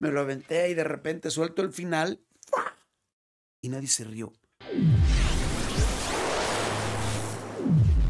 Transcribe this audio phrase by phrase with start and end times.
[0.00, 2.20] Me lo aventé y de repente suelto el final
[3.60, 4.32] y nadie se rió.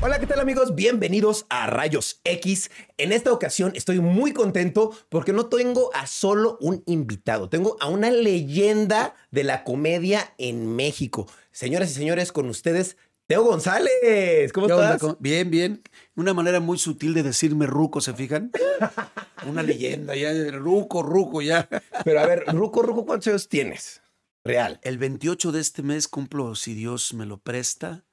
[0.03, 0.74] Hola, ¿qué tal amigos?
[0.74, 2.71] Bienvenidos a Rayos X.
[2.98, 7.89] En esta ocasión estoy muy contento porque no tengo a solo un invitado, tengo a
[7.89, 11.27] una leyenda de la comedia en México.
[11.52, 12.98] Señoras y señores, con ustedes,
[13.29, 14.52] Teo González.
[14.54, 15.00] ¿Cómo estás?
[15.02, 15.82] ¿Cómo- Bien, bien.
[16.16, 18.50] Una manera muy sutil de decirme ruco, ¿se fijan?
[19.46, 21.68] Una leyenda, ya, ruco, ruco, ya.
[22.04, 24.00] Pero a ver, Ruco, Ruco, ¿cuántos años tienes?
[24.45, 24.80] Real.
[24.83, 28.05] El 28 de este mes cumplo, si Dios me lo presta,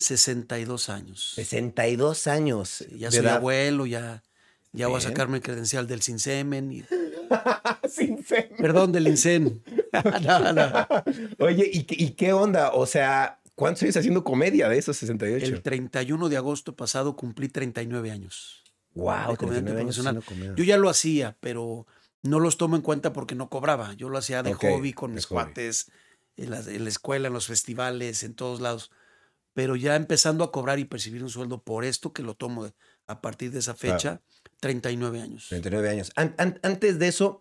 [0.00, 1.32] 62 años.
[1.36, 2.84] 62 años.
[2.90, 3.36] Ya soy edad.
[3.36, 4.24] abuelo, ya,
[4.72, 6.72] ya voy a sacarme el credencial del Sinsemen.
[6.72, 6.84] Y,
[7.88, 8.50] Sin fe.
[8.58, 9.62] perdón, del Incen.
[10.24, 10.86] no, no.
[11.38, 12.72] Oye, ¿y, ¿y qué onda?
[12.72, 15.46] O sea, ¿cuántos años haciendo comedia de esos 68?
[15.46, 18.62] El 31 de agosto pasado cumplí 39 años.
[18.94, 20.56] wow, de comediante 39 años.
[20.56, 21.86] Yo ya lo hacía, pero
[22.22, 23.94] no los tomo en cuenta porque no cobraba.
[23.94, 25.34] Yo lo hacía de Ok, hobby con mis hobby.
[25.44, 25.90] cuates,
[26.36, 28.90] en la, en la escuela, en los festivales, en todos lados.
[29.54, 32.70] Pero ya empezando a cobrar y percibir un sueldo por esto que lo tomo
[33.06, 33.96] a partir de esa Claro.
[33.98, 34.20] fecha,
[34.60, 35.46] 39 años.
[35.50, 36.12] 39 años.
[36.16, 37.40] An- an- antes de eso,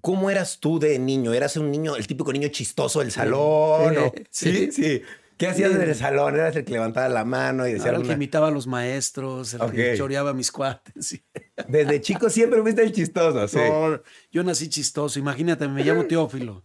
[0.00, 1.32] ¿cómo eras tú de niño?
[1.32, 3.94] ¿Eras un niño, el típico niño chistoso del salón?
[4.30, 4.70] Sí.
[4.70, 5.02] sí, sí.
[5.38, 6.34] ¿Qué hacías en el salón?
[6.34, 9.54] ¿Eras el que levantaba la mano y decía Ahora el que imitaba a los maestros,
[9.54, 9.96] el que Ok.
[9.96, 11.20] choreaba a mis cuates.
[11.68, 13.56] Desde chico siempre fuiste el chistoso, sí.
[13.56, 15.18] No, yo nací chistoso.
[15.18, 16.64] Imagínate, me llamo Teófilo.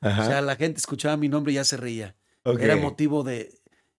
[0.00, 0.22] Ajá.
[0.22, 2.16] O sea, la gente escuchaba mi nombre y ya se reía.
[2.42, 2.60] Ok.
[2.60, 3.52] Era motivo de.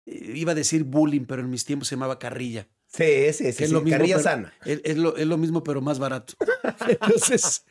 [0.07, 2.69] eh, Iba a decir bullying, pero en mis tiempos se llamaba carrilla.
[2.89, 3.45] Sí, sí.
[3.55, 4.55] que es lo mismo, carrilla pero- sana.
[4.65, 6.35] Es, es lo, es lo mismo, pero más barato.
[6.89, 7.65] Entonces,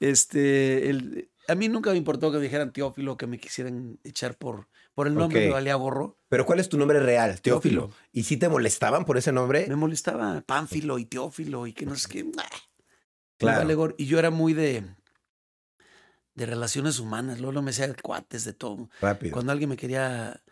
[0.00, 4.36] este, el- a mí nunca me importó que me dijeran Teófilo, que me quisieran echar
[4.38, 5.46] por, por el nombre, Ok.
[5.46, 6.18] me valía gorro.
[6.28, 7.40] Pero ¿cuál es tu nombre real?
[7.40, 7.82] Teófilo.
[7.88, 8.06] Teófilo.
[8.12, 9.66] ¿Y si te molestaban por ese nombre?
[9.68, 12.30] Me molestaba Pánfilo y Teófilo y que no sé qué.
[13.38, 13.94] Claro.
[13.96, 14.84] Y yo era muy de,
[16.34, 18.88] de relaciones humanas, luego me hacía cuates de todo.
[19.00, 19.32] Rápido.
[19.32, 20.42] Cuando alguien me quería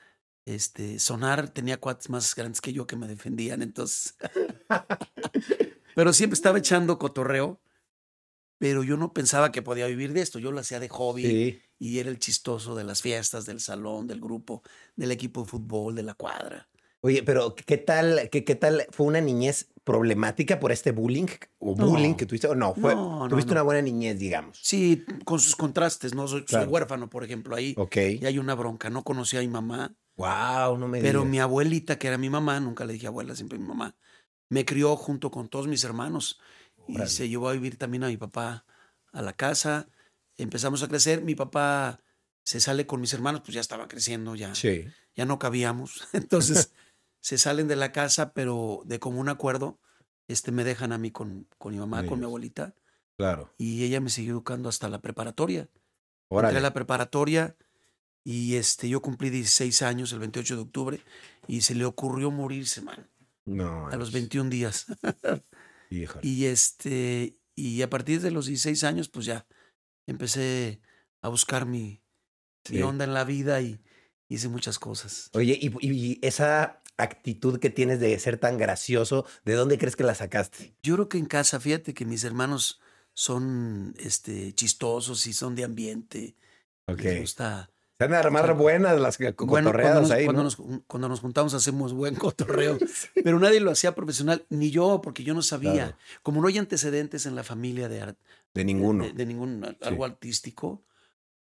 [0.44, 4.16] este, sonar, tenía cuates más grandes que yo que me defendían, entonces.
[5.94, 7.60] pero siempre estaba echando cotorreo,
[8.60, 10.38] pero yo no pensaba que podía vivir de esto.
[10.38, 11.62] Yo lo hacía de hobby Sí.
[11.78, 14.62] y era el chistoso de las fiestas, del salón, del grupo,
[14.96, 16.68] del equipo de fútbol, de la cuadra.
[17.00, 21.28] Oye, pero ¿qué tal, qué, qué tal fue una niñez problemática por este bullying?
[21.58, 21.86] ¿O No.
[21.88, 22.48] bullying que tuviste?
[22.48, 22.74] ¿O no?
[22.74, 24.60] Fue, No, no, tuviste una buena niñez, digamos.
[24.62, 26.28] Sí, con sus contrastes, ¿no?
[26.28, 27.72] Soy, huérfano, por ejemplo, ahí.
[27.78, 27.96] Ok.
[28.20, 28.90] Y hay una bronca.
[28.90, 31.30] No conocí a mi mamá, Wow, no me pero digas.
[31.30, 33.96] mi abuelita, que era mi mamá, nunca le dije abuela, siempre mi mamá,
[34.50, 36.38] me crió junto con todos mis hermanos
[36.90, 37.10] y Órale.
[37.10, 38.64] se llevó a vivir también a mi papá
[39.12, 39.88] a la casa.
[40.36, 41.22] Empezamos a crecer.
[41.22, 42.00] Mi papá
[42.44, 44.84] se sale con mis hermanos, pues ya estaba creciendo, ya, Sí.
[45.14, 46.08] ya no cabíamos.
[46.12, 46.72] Entonces
[47.20, 49.78] se salen de la casa, pero de común acuerdo,
[50.28, 52.74] este, me dejan a mí con, con mi mamá, con mi abuelita,
[53.18, 53.52] Claro.
[53.58, 55.60] y ella me siguió educando hasta la preparatoria.
[55.62, 55.78] Entré
[56.28, 56.58] Órale.
[56.58, 57.56] a la preparatoria
[58.24, 61.00] y este, yo cumplí 16 años el 28 de octubre
[61.48, 63.08] y se le ocurrió morirse, man,
[63.44, 63.88] No.
[63.88, 64.12] a los manches.
[64.12, 64.86] 21 días.
[66.22, 69.46] Y este, y a partir de los 16 años, pues ya
[70.06, 70.80] empecé
[71.22, 72.02] a buscar mi,
[72.70, 73.80] mi onda en la vida y
[74.28, 75.30] hice muchas cosas.
[75.34, 80.04] Oye, y, y esa actitud que tienes de ser tan gracioso, ¿de dónde crees que
[80.04, 80.74] la sacaste?
[80.82, 82.80] Yo creo que en casa, fíjate que mis hermanos
[83.14, 86.36] son este, chistosos y son de ambiente.
[86.86, 87.00] Ok.
[87.00, 87.70] Les gusta.
[88.00, 90.44] Se de armar buenas las cotorreadas cuando, nos, ahí, cuando ¿no?
[90.44, 92.78] nos- cuando nos juntamos hacemos buen cotorreo,
[93.24, 95.72] pero nadie lo hacía profesional, ni yo, porque yo no sabía.
[95.72, 95.96] Claro.
[96.22, 98.18] Como no hay antecedentes en la familia de, art-
[98.54, 99.04] De ninguno.
[99.04, 100.82] de, de ningún algo artístico,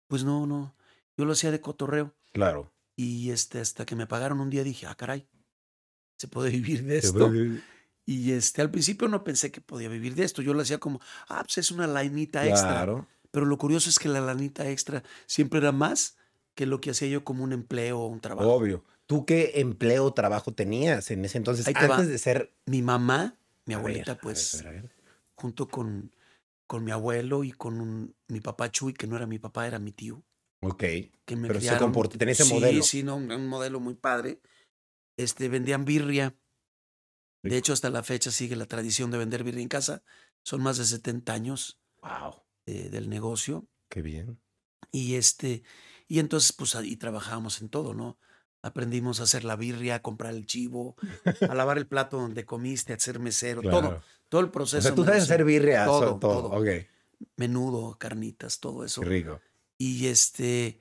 [0.08, 0.74] pues no, no.
[1.16, 2.14] Yo lo hacía de cotorreo.
[2.34, 2.72] Claro.
[2.96, 5.28] Y este, hasta que me pagaron un día dije, ah, caray,
[6.18, 7.32] se puede vivir de esto.
[8.06, 10.42] Y este, al principio no pensé que podía vivir de esto.
[10.42, 12.70] Yo lo hacía como, ah, pues es una lanita extra.
[12.70, 13.08] Claro.
[13.30, 16.18] Pero lo curioso es que la lanita extra siempre era más
[16.58, 18.52] que lo que hacía yo como un empleo o un trabajo.
[18.52, 18.84] Obvio.
[19.06, 21.68] ¿Tú qué empleo o trabajo tenías en ese entonces?
[21.68, 21.96] Ahí te va.
[21.98, 22.54] Antes de ser.
[22.66, 24.92] Mi mamá, mi A abuelita, a ver, pues, a ver, a ver.
[25.36, 26.12] junto con,
[26.66, 29.78] con mi abuelo y con un- mi papá Chuy, que no era mi papá, era
[29.78, 30.24] mi tío,
[30.62, 30.80] Ok.
[31.26, 31.80] que me Pero se criaron.
[31.80, 32.84] comportó, tenía ese sí, modelo.
[32.84, 34.42] Sí, no, un, un modelo muy padre.
[35.16, 36.36] Este, vendían birria.
[37.44, 40.04] De hecho, hasta la fecha sigue la tradición de vender birria en casa.
[40.44, 42.42] Son más de 70 años Wow.
[42.66, 43.68] eh, del negocio.
[43.90, 44.40] Qué bien.
[44.92, 45.64] Y este,
[46.08, 48.18] y entonces, pues ahí trabajábamos en todo, ¿no?
[48.62, 50.96] Aprendimos a hacer la birria, a comprar el chivo,
[51.48, 54.04] a lavar el plato donde comiste, a hacer mesero, todo, Claro.
[54.30, 54.82] todo el O proceso.
[54.82, 55.86] sea, tú sabes hacer birria.
[55.86, 56.50] Todo, todo.
[56.50, 56.64] todo.
[57.36, 59.02] Menudo, carnitas, todo eso.
[59.02, 59.40] Qué rico.
[59.78, 60.80] Y este,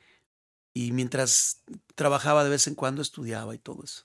[0.75, 1.63] y mientras
[1.95, 4.05] trabajaba de vez en cuando estudiaba y todo eso.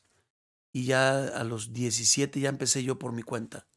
[0.73, 3.67] Y ya a los 17 ya empecé yo por mi cuenta.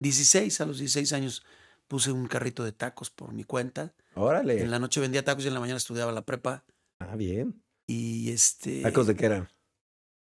[0.00, 1.44] 16, a los 16 años
[1.88, 3.94] puse un carrito de tacos por mi cuenta.
[4.14, 4.60] Órale.
[4.60, 6.64] En la noche vendía tacos y en la mañana estudiaba la prepa.
[7.10, 7.62] Ah, bien.
[7.86, 8.82] Y este.
[8.82, 9.48] ¿Tacos de qué eran?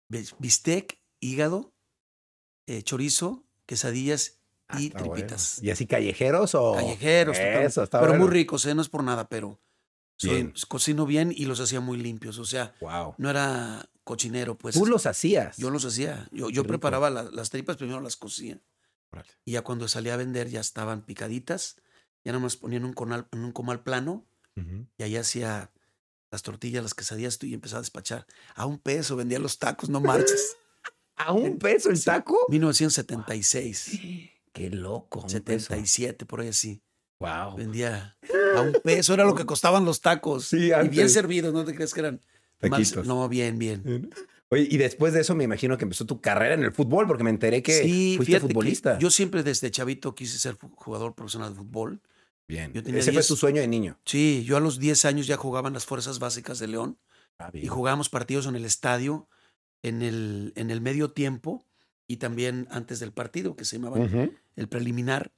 [0.08, 1.72] bis- Bistec, hígado,
[2.66, 5.12] eh, chorizo, quesadillas Ah, y bueno.
[5.14, 5.60] tripitas.
[5.62, 6.74] ¿Y así callejeros o...?
[6.76, 7.36] Callejeros.
[7.38, 8.24] Eso, está pero bueno.
[8.26, 8.74] muy ricos, ¿eh?
[8.74, 9.60] No es por nada, pero
[10.16, 10.54] soy, Bien.
[10.68, 12.38] cocino bien y los hacía muy limpios.
[12.38, 13.14] O sea, Wow.
[13.18, 14.76] no era cochinero, pues.
[14.76, 15.56] Tú los hacías.
[15.56, 16.28] Yo los hacía.
[16.30, 18.60] Yo, yo preparaba la- las tripas, primero las cocía.
[19.44, 21.76] Y ya cuando salía a vender ya estaban picaditas.
[22.24, 24.24] Ya nada más ponían un conal, en un comal plano
[24.98, 25.72] y ahí hacía
[26.30, 28.26] las tortillas, las quesadillas tú y empezaba a despachar.
[28.54, 30.56] A un peso vendía los tacos, no marches.
[31.16, 32.46] ¿A un peso el taco?
[32.48, 34.00] 1976,
[34.52, 35.20] Qué loco.
[35.20, 35.66] un peso.
[35.68, 36.82] 77, por ahí así.
[37.18, 37.56] Wow.
[37.56, 38.16] Vendía
[38.56, 40.46] a un peso, era lo que costaban los tacos.
[40.46, 41.12] Sí, y bien antes.
[41.12, 42.20] servidos, no te crees que eran
[42.62, 42.96] más-.
[43.04, 44.10] No, bien, bien.
[44.48, 47.22] Oye, y después de eso me imagino que empezó tu carrera en el fútbol, porque
[47.22, 48.98] me enteré que sí, fuiste que futbolista.
[48.98, 52.00] yo siempre desde chavito quise ser jugador profesional de fútbol.
[52.50, 52.72] Bien.
[52.72, 53.24] yo tenía Ese 10.
[53.26, 53.98] fue tu sueño de niño.
[54.04, 56.98] Sí, yo a los 10 años ya jugaba en las fuerzas básicas de León
[57.38, 59.26] Ah, y jugábamos partidos en el estadio,
[59.82, 61.64] en el, en el medio tiempo
[62.06, 63.96] y también antes del partido, que se llamaba
[64.56, 65.32] el preliminar.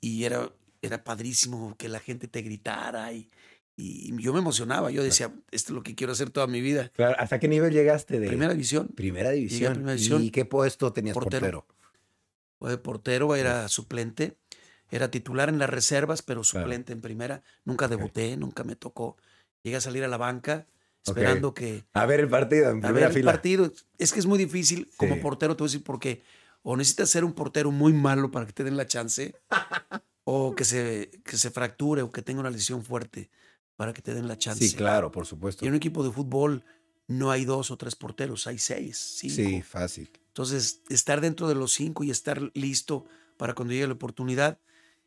[0.00, 3.30] Y era, era padrísimo que la gente te gritara y,
[3.76, 4.90] y yo me emocionaba.
[4.90, 6.90] Yo decía, esto es lo que quiero hacer toda mi vida.
[6.94, 8.88] Claro, ¿Hasta qué nivel llegaste de Primera división.
[8.88, 9.72] primera división?
[9.74, 10.22] primera división.
[10.22, 11.66] ¿Y qué puesto tenías Portero.
[12.60, 12.70] portero?
[12.70, 14.38] De portero, era suplente.
[14.94, 16.66] Era titular en las reservas, pero Claro.
[16.66, 17.42] suplente en primera.
[17.64, 19.16] Nunca debuté, nunca me tocó.
[19.64, 20.68] Llegué a salir a la banca
[21.04, 23.32] esperando que, A ver el partido en a primera ver el fila.
[23.32, 23.72] partido.
[23.98, 26.22] Es que es muy difícil como portero, te voy a decir porque
[26.62, 29.34] o necesitas ser un portero muy malo para que te den la chance,
[30.24, 33.30] o que se, que se fracture o que tenga una lesión fuerte
[33.76, 34.66] para que te den la chance.
[34.68, 35.64] Sí, claro, por supuesto.
[35.64, 36.64] Y en un equipo de fútbol
[37.08, 39.34] no hay dos o tres porteros, hay seis, cinco.
[39.34, 40.08] Sí, fácil.
[40.28, 43.04] Entonces, estar dentro de los cinco y estar listo
[43.36, 44.58] para cuando llegue la oportunidad.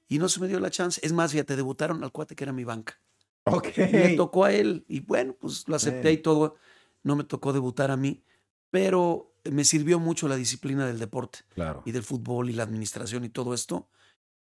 [0.08, 1.00] Y no se me dio la chance.
[1.04, 3.00] Es más, fíjate, debutaron al cuate que era mi banca.
[3.46, 3.68] Ok.
[3.78, 6.56] Me tocó a él y bueno, pues lo acepté y todo.
[7.04, 8.24] No me tocó debutar a mí,
[8.72, 11.82] pero me sirvió mucho la disciplina del deporte Claro.
[11.86, 13.90] y del fútbol y la administración y todo esto.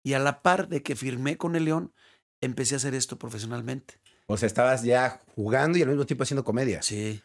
[0.04, 1.94] Y a la par de que firmé con el León,
[2.42, 4.00] empecé a hacer esto profesionalmente.
[4.28, 6.82] O sea, estabas ya jugando y al mismo tiempo haciendo comedia.
[6.82, 7.22] Sí.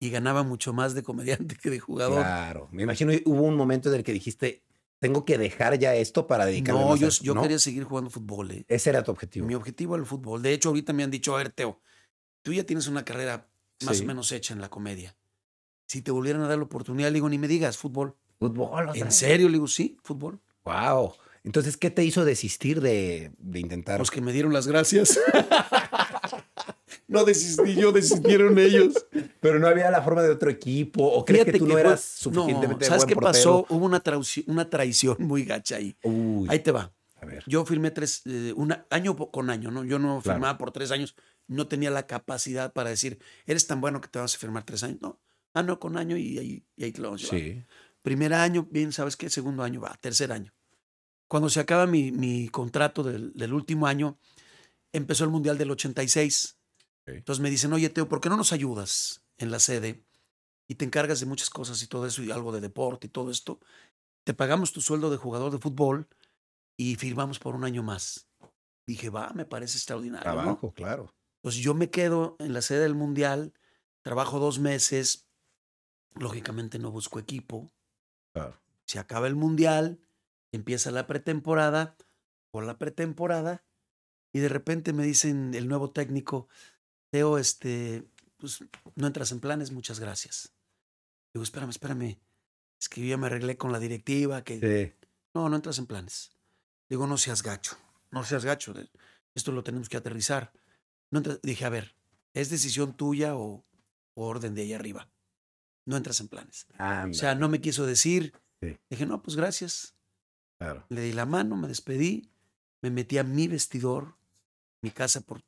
[0.00, 2.20] Y ganaba mucho más de comediante que de jugador.
[2.22, 2.68] Claro.
[2.72, 4.62] Me imagino hubo un momento en el que dijiste,
[5.00, 7.42] tengo que dejar ya esto para dedicarme No, más a yo, esto", yo ¿no?
[7.42, 8.50] quería seguir jugando fútbol.
[8.52, 8.64] ¿eh?
[8.68, 9.46] Ese era tu objetivo.
[9.46, 10.42] Mi objetivo era el fútbol.
[10.42, 11.80] De hecho, ahorita me han dicho, a ver, Teo,
[12.42, 13.48] tú ya tienes una carrera
[13.84, 14.04] más Sí.
[14.04, 15.16] o menos hecha en la comedia.
[15.88, 18.14] Si te volvieran a dar la oportunidad, le digo, ni me digas, fútbol.
[18.38, 18.90] Fútbol.
[18.94, 19.48] ¿En serio?
[19.48, 20.40] Le digo, sí, fútbol.
[20.64, 21.14] Wow.
[21.42, 23.98] Entonces, ¿qué te hizo desistir de, de intentar?
[23.98, 25.18] Los que me dieron las gracias.
[27.10, 29.06] no desistí yo, desistieron ellos.
[29.40, 31.04] Pero no había la forma de otro equipo.
[31.04, 33.32] ¿O crees Fíjate que tú no fue- eras suficientemente No, ¿Sabes buen qué portero?
[33.32, 33.66] pasó?
[33.68, 35.96] Hubo una, traici- una traición muy gacha ahí.
[36.02, 36.92] Uy, Ahí te va.
[37.20, 37.42] a ver.
[37.46, 39.84] Yo firmé tres, eh, un año con año, ¿no?
[39.84, 40.36] Yo no Claro.
[40.36, 41.14] firmaba por tres años.
[41.48, 44.82] No tenía la capacidad para decir, eres tan bueno que te vas a firmar tres
[44.84, 44.98] años.
[45.02, 45.20] No.
[45.52, 47.56] Ah, no, con año y ahí, y ahí te lo vamos a llevar.
[47.58, 47.64] Sí.
[48.02, 49.28] Primer año, bien, ¿sabes qué?
[49.28, 50.54] Segundo año, va, tercer año.
[51.26, 54.18] Cuando se acaba mi, mi contrato del, del último año,
[54.92, 56.56] empezó el Mundial del 86.
[57.06, 60.04] Entonces me dicen, oye, Teo, ¿por qué no nos ayudas en la sede
[60.68, 63.30] y te encargas de muchas cosas y todo eso y algo de deporte y todo
[63.30, 63.60] esto?
[64.24, 66.08] Te pagamos tu sueldo de jugador de fútbol
[66.76, 68.28] y firmamos por un año más.
[68.86, 70.28] Dije, va, me parece extraordinario.
[70.30, 70.34] ¿no?
[70.42, 71.14] Trabajo, claro.
[71.42, 73.54] Entonces yo me quedo en la sede del Mundial,
[74.02, 75.26] trabajo dos meses,
[76.14, 77.72] lógicamente no busco equipo,
[78.32, 78.60] Claro.
[78.86, 79.98] se acaba el mundial,
[80.52, 81.96] empieza la pretemporada
[82.52, 83.64] o la pretemporada
[84.32, 86.48] y de repente me dicen el nuevo técnico,
[87.10, 88.04] Teo, este,
[88.38, 88.58] pues
[88.94, 90.52] no entras en planes, muchas gracias.
[91.34, 92.18] Digo, espérame, espérame,
[92.80, 94.58] es que yo ya me arreglé con la directiva, que
[94.98, 95.06] Sí.
[95.34, 96.30] no, no entras en planes.
[96.88, 97.76] Digo, no seas gacho,
[98.10, 98.74] no seas gacho,
[99.34, 100.52] esto lo tenemos que aterrizar.
[101.10, 101.94] No entras- dije, a ver,
[102.34, 103.64] ¿es decisión tuya o,
[104.14, 105.08] o orden de ahí arriba?
[105.86, 106.66] No entras en planes.
[106.78, 108.32] O sea, no me quiso decir.
[108.60, 108.76] Sí.
[108.90, 109.94] Dije, no, pues gracias.
[110.58, 110.84] claro.
[110.90, 112.30] Le di la mano, me despedí,
[112.82, 114.16] me metí a mi vestidor,
[114.82, 115.42] mi casa, por...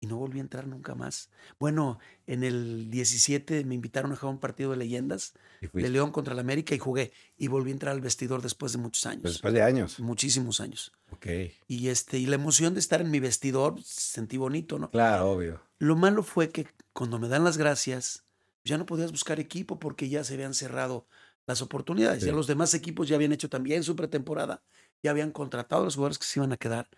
[0.00, 1.28] y no volví a entrar nunca más.
[1.58, 5.34] Bueno, en el 17 me invitaron a jugar un partido de leyendas
[5.72, 5.88] de.
[5.90, 7.12] León contra el América y jugué.
[7.36, 9.24] Y volví a entrar al vestidor después de muchos años.
[9.24, 10.00] Después de años.
[10.00, 10.92] Muchísimos años.
[11.10, 11.26] Ok.
[11.68, 14.90] Y, este, y la emoción de estar en mi vestidor, pues, sentí bonito, ¿no?
[14.90, 15.60] Claro, obvio.
[15.78, 18.24] Lo malo fue que cuando me dan las gracias,
[18.64, 21.06] ya no podías buscar equipo porque ya se habían cerrado
[21.46, 22.20] las oportunidades.
[22.20, 22.26] Sí.
[22.26, 24.62] Ya los demás equipos ya habían hecho también su pretemporada,
[25.02, 26.88] ya habían contratado a los jugadores que se iban a quedar.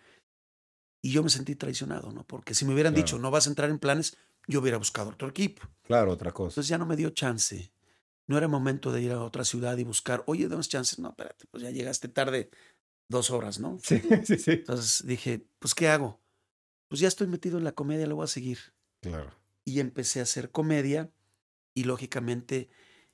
[1.03, 2.25] Y yo me sentí traicionado, ¿no?
[2.25, 3.05] Porque si me hubieran Claro.
[3.05, 4.17] dicho, no vas a entrar en planes,
[4.47, 5.61] yo hubiera buscado otro equipo.
[5.83, 6.53] Claro, otra cosa.
[6.53, 7.71] Entonces ya no me dio chance.
[8.25, 10.97] No era momento de ir a otra ciudad y buscar, oye, damos chances.
[10.99, 12.49] No, espérate, pues ya llegaste tarde
[13.09, 13.79] dos horas, ¿no?
[13.83, 14.51] Sí, sí, sí.
[14.51, 16.21] Entonces dije, pues, ¿qué hago?
[16.87, 18.59] Pues ya estoy metido en la comedia, lo voy a seguir.
[19.01, 19.33] Claro.
[19.65, 21.11] Y empecé a hacer comedia
[21.75, 22.69] y lógicamente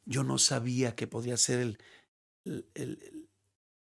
[0.06, 1.78] yo no sabía que podía ser el,
[2.46, 3.30] el, el-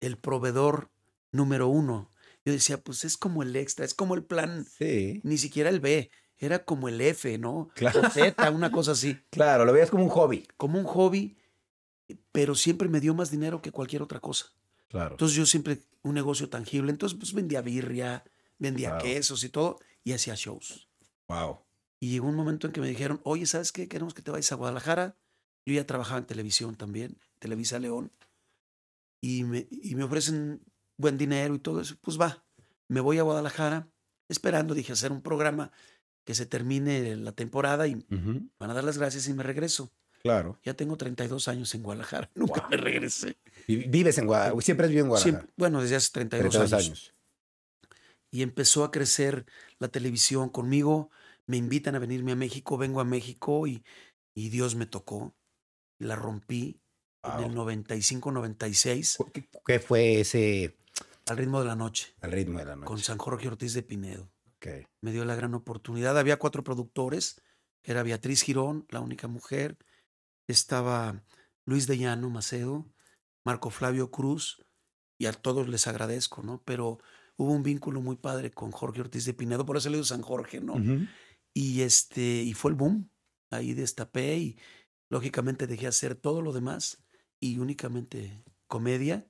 [0.02, 0.92] el proveedor
[1.32, 2.12] número uno.
[2.48, 5.20] Yo decía, pues es como el extra, es como el plan, Sí.
[5.26, 7.68] ni siquiera el B, era como el F, ¿no?
[7.76, 8.00] Claro.
[8.00, 10.48] O Z, una cosa así, Claro, lo veías como un hobby.
[10.56, 11.36] como un hobby,
[12.32, 14.46] pero siempre me dio más dinero que cualquier otra cosa.
[14.88, 15.16] Claro.
[15.16, 18.24] Entonces yo siempre un negocio tangible, entonces pues vendía birria,
[18.60, 20.88] vendía quesos y todo, y hacía shows.
[21.28, 21.60] Wow.
[22.00, 23.90] Y llegó un momento en que me dijeron, oye, ¿sabes qué?
[23.90, 25.18] Queremos que te vayas a Guadalajara.
[25.66, 28.14] Yo ya trabajaba en televisión también, Televisa León.
[29.20, 30.62] Y me, y me ofrecen
[30.98, 31.96] buen dinero y todo eso.
[32.02, 32.46] Pues va,
[32.90, 33.88] me voy a Guadalajara
[34.30, 35.72] esperando, dije, hacer un programa
[36.26, 38.06] que se termine la temporada y
[38.60, 39.92] van a dar las gracias y me regreso.
[40.24, 40.60] Claro.
[40.64, 42.70] Ya tengo 32 años en Guadalajara, nunca Wow.
[42.72, 43.38] me regresé.
[43.68, 44.62] Vi- Vives en Guadalajara.
[44.62, 45.38] Siempre has vivido en Guadalajara.
[45.40, 46.86] Siempre- bueno, desde hace 32, 32 años.
[46.88, 47.14] años.
[48.30, 49.46] y empezó a crecer
[49.80, 51.10] la televisión conmigo.
[51.46, 53.86] Me invitan a venirme a México, vengo a México y,
[54.36, 55.34] y Dios me tocó.
[56.00, 56.82] La rompí
[57.24, 57.68] en el Wow.
[57.72, 60.78] 95-96 ¿Qué, qué fue ese
[61.28, 63.04] al ritmo de la noche al ritmo de la con noche?
[63.04, 64.32] San Jorge Ortiz de Pinedo.
[64.56, 64.68] Ok.
[65.02, 66.18] Me dio la gran oportunidad.
[66.18, 67.42] Había cuatro productores.
[67.84, 69.78] Era Beatriz Girón, la única mujer.
[70.48, 71.24] Estaba
[71.66, 72.90] Luis de Llano Macedo,
[73.46, 74.66] Marco Flavio Cruz,
[75.20, 76.64] y a todos les agradezco, ¿no?
[76.64, 77.00] Pero
[77.36, 80.22] hubo un vínculo muy padre con Jorge Ortiz de Pinedo, por eso le digo San
[80.22, 80.76] Jorge, ¿no?
[81.54, 83.10] Y este, y fue el boom.
[83.52, 84.60] Ahí destapé y
[85.10, 87.04] lógicamente dejé hacer todo lo demás
[87.40, 89.28] y únicamente comedia.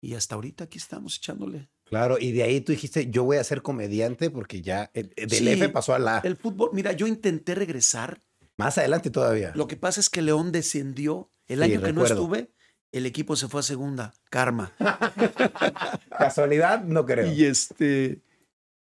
[0.00, 1.68] Y hasta ahorita aquí estamos echándole.
[1.84, 5.28] Claro, y de ahí tú dijiste, yo voy a ser comediante porque ya el- el
[5.28, 6.20] del Sí, F pasó a la A.
[6.20, 8.22] El fútbol, mira, yo intenté regresar.
[8.56, 9.52] Más adelante todavía.
[9.54, 11.30] Lo que pasa es que León descendió.
[11.46, 12.52] El Sí, año que no estuve,
[12.92, 14.12] el equipo se fue a segunda.
[14.30, 14.72] Karma.
[16.18, 17.32] Casualidad, no creo.
[17.32, 18.22] Y este.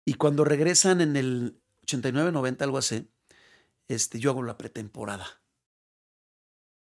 [0.06, 3.08] Y cuando regresan en el 89-90, algo así,
[3.88, 5.26] este, yo hago la pretemporada.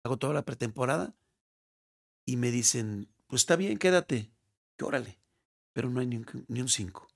[0.03, 1.13] Hago toda la pretemporada
[2.25, 4.29] y me dicen, pues está bien, quédate.
[4.77, 5.17] Que órale.
[5.73, 7.07] Pero no hay ni un, ni un cinco.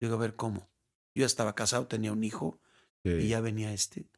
[0.00, 0.70] Digo, a ver, ¿cómo?
[1.16, 2.60] Yo ya estaba casado, tenía un hijo
[3.04, 3.10] Sí.
[3.10, 4.08] y ya venía este.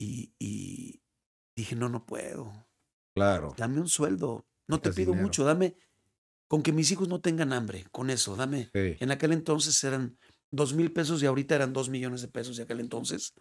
[0.00, 1.02] Y, y
[1.54, 2.66] dije, no, no puedo.
[3.14, 3.54] Claro.
[3.58, 4.46] Dame un sueldo.
[4.66, 5.22] No te pido dinero.
[5.22, 5.76] mucho, dame.
[6.48, 8.70] Con que mis hijos no tengan hambre, con eso, dame.
[8.72, 8.96] Sí.
[9.00, 10.18] En aquel entonces eran
[10.50, 13.34] dos mil pesos y ahorita eran dos millones de pesos de aquel entonces,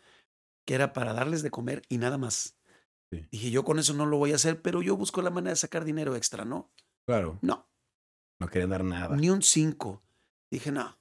[0.66, 2.58] que era para darles de comer y nada más.
[3.16, 3.28] Sí.
[3.32, 5.56] Dije, yo con eso no lo voy a hacer, pero yo busco la manera de
[5.58, 6.72] sacar dinero extra, ¿no?
[7.06, 7.38] Claro.
[7.42, 7.68] No,
[8.40, 9.16] No querían dar nada.
[9.16, 10.02] ni un cinco.
[10.52, 10.98] Dije, no,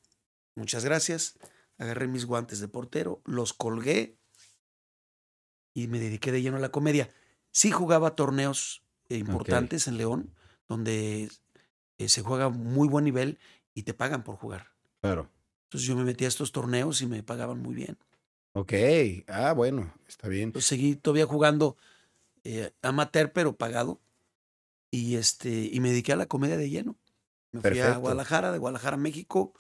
[0.54, 1.38] muchas gracias.
[1.78, 4.18] Agarré mis guantes de portero, los colgué
[5.74, 7.10] y me dediqué de lleno a la comedia.
[7.50, 10.34] Sí jugaba torneos importantes en León,
[10.68, 11.30] donde
[11.98, 13.38] eh, se juega muy buen nivel
[13.74, 14.72] y te pagan por jugar.
[15.00, 15.28] Claro.
[15.64, 17.98] Entonces yo me metí a estos torneos y me pagaban muy bien.
[18.54, 18.72] Ok.
[19.28, 20.44] Ah, bueno, está bien.
[20.44, 21.76] Entonces seguí todavía jugando
[22.44, 24.00] eh, amateur, pero pagado.
[24.90, 26.98] Y, este, y me dediqué a la comedia de lleno.
[27.52, 27.96] Me fui a.
[27.96, 29.54] Guadalajara, de Guadalajara a México.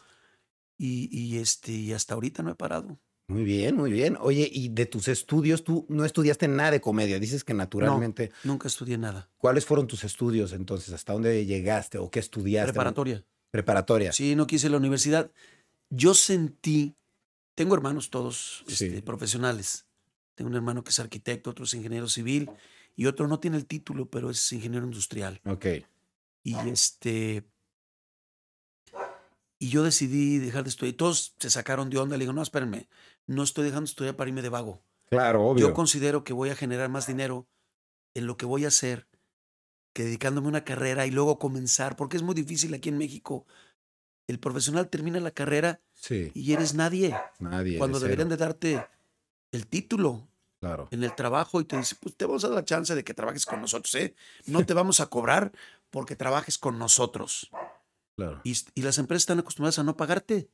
[0.78, 2.98] Y, y, este, y hasta ahorita no he parado.
[3.28, 4.18] Muy bien, muy bien.
[4.20, 7.18] Oye, y de tus estudios, tú no estudiaste nada de comedia.
[7.18, 8.30] Dices que naturalmente.
[8.44, 9.30] Nunca estudié nada.
[9.38, 10.92] ¿Cuáles fueron tus estudios entonces?
[10.92, 12.72] ¿Hasta dónde llegaste o qué estudiaste?
[12.72, 13.24] Preparatoria.
[13.50, 14.12] Preparatoria.
[14.12, 15.30] Sí, no quise la universidad.
[15.88, 16.96] Yo sentí,
[17.54, 18.86] tengo hermanos todos Sí.
[18.86, 19.86] este, profesionales.
[20.34, 22.50] Tengo un hermano que es arquitecto, otro es ingeniero civil
[22.96, 25.40] y otro no tiene el título, pero es ingeniero industrial.
[25.44, 25.66] Ok.
[26.44, 27.44] Y este.
[29.58, 30.94] Y yo decidí dejar de estudiar.
[30.94, 32.16] Y todos se sacaron de onda.
[32.16, 32.88] Le digo, no, espérenme,
[33.26, 34.82] no estoy dejando de estudiar para irme de vago.
[35.08, 35.68] Claro, obvio.
[35.68, 37.46] Yo considero que voy a generar más dinero
[38.14, 39.06] en lo que voy a hacer
[39.92, 43.46] que dedicándome a una carrera y luego comenzar, porque es muy difícil aquí en México.
[44.26, 46.32] El profesional termina la carrera Sí.
[46.34, 47.14] y eres nadie.
[47.38, 47.76] Nadie.
[47.78, 48.36] Cuando de deberían cero.
[48.38, 48.86] de darte
[49.52, 50.28] el título
[50.60, 50.88] Claro.
[50.90, 53.14] en el trabajo y te dicen, pues te vamos a dar la chance de que
[53.14, 54.14] trabajes con nosotros, ¿eh?
[54.46, 55.52] No te vamos a cobrar
[55.90, 57.50] porque trabajes con nosotros.
[58.16, 58.40] Claro.
[58.44, 60.50] Y, y las empresas están acostumbradas a no pagarte.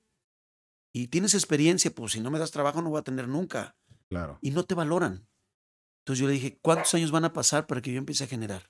[0.95, 3.76] Y tienes experiencia, pues si no me das trabajo no voy a tener nunca.
[4.09, 4.38] Claro.
[4.40, 5.28] Y no te valoran.
[6.00, 8.62] Entonces yo le dije, ¿cuántos años van a pasar para que yo empiece a generar?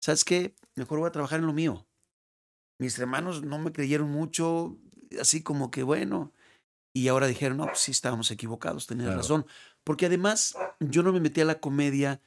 [0.00, 0.54] ¿Sabes qué?
[0.76, 1.88] Mejor voy a trabajar en lo mío.
[2.78, 4.78] Mis hermanos no me creyeron mucho,
[5.20, 6.32] así como que bueno.
[6.92, 9.20] Y ahora dijeron, no, pues sí estábamos equivocados, tenías Claro.
[9.22, 9.46] razón.
[9.84, 12.20] Porque además yo no me metí a la comedia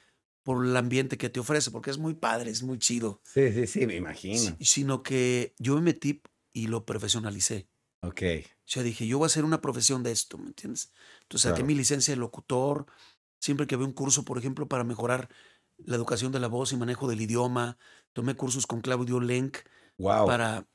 [0.44, 3.22] por el ambiente que te ofrece, porque es muy padre, es muy chido.
[3.24, 4.38] Sí, sí, sí, me imagino.
[4.60, 6.22] Si- sino que yo me metí
[6.54, 7.68] y lo profesionalicé.
[8.02, 8.22] Ok.
[8.46, 10.92] O sea, dije, yo voy a hacer una profesión de esto, ¿me entiendes?
[11.24, 11.68] Entonces saqué Claro.
[11.68, 12.86] mi licencia de locutor.
[13.40, 15.30] Siempre que había un curso, por ejemplo, para mejorar
[15.78, 17.78] la educación de la voz y manejo del idioma,
[18.14, 19.58] tomé cursos con Claudio Lenk
[19.98, 20.26] Wow.
[20.26, 20.68] para,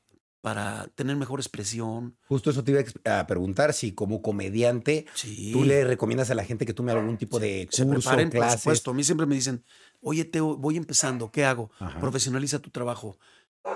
[0.47, 2.15] para tener mejor expresión.
[2.29, 2.81] Justo eso te iba
[3.19, 5.51] a preguntar, si como comediante Sí.
[5.51, 8.49] tú le recomiendas a la gente que tome algún tipo de se curso, preparen, por
[8.51, 8.91] supuesto.
[8.91, 9.65] A mí siempre me dicen,
[9.99, 11.69] oye, Teo, voy empezando, ¿qué hago?
[11.79, 11.99] Ajá.
[11.99, 13.17] Profesionaliza tu trabajo.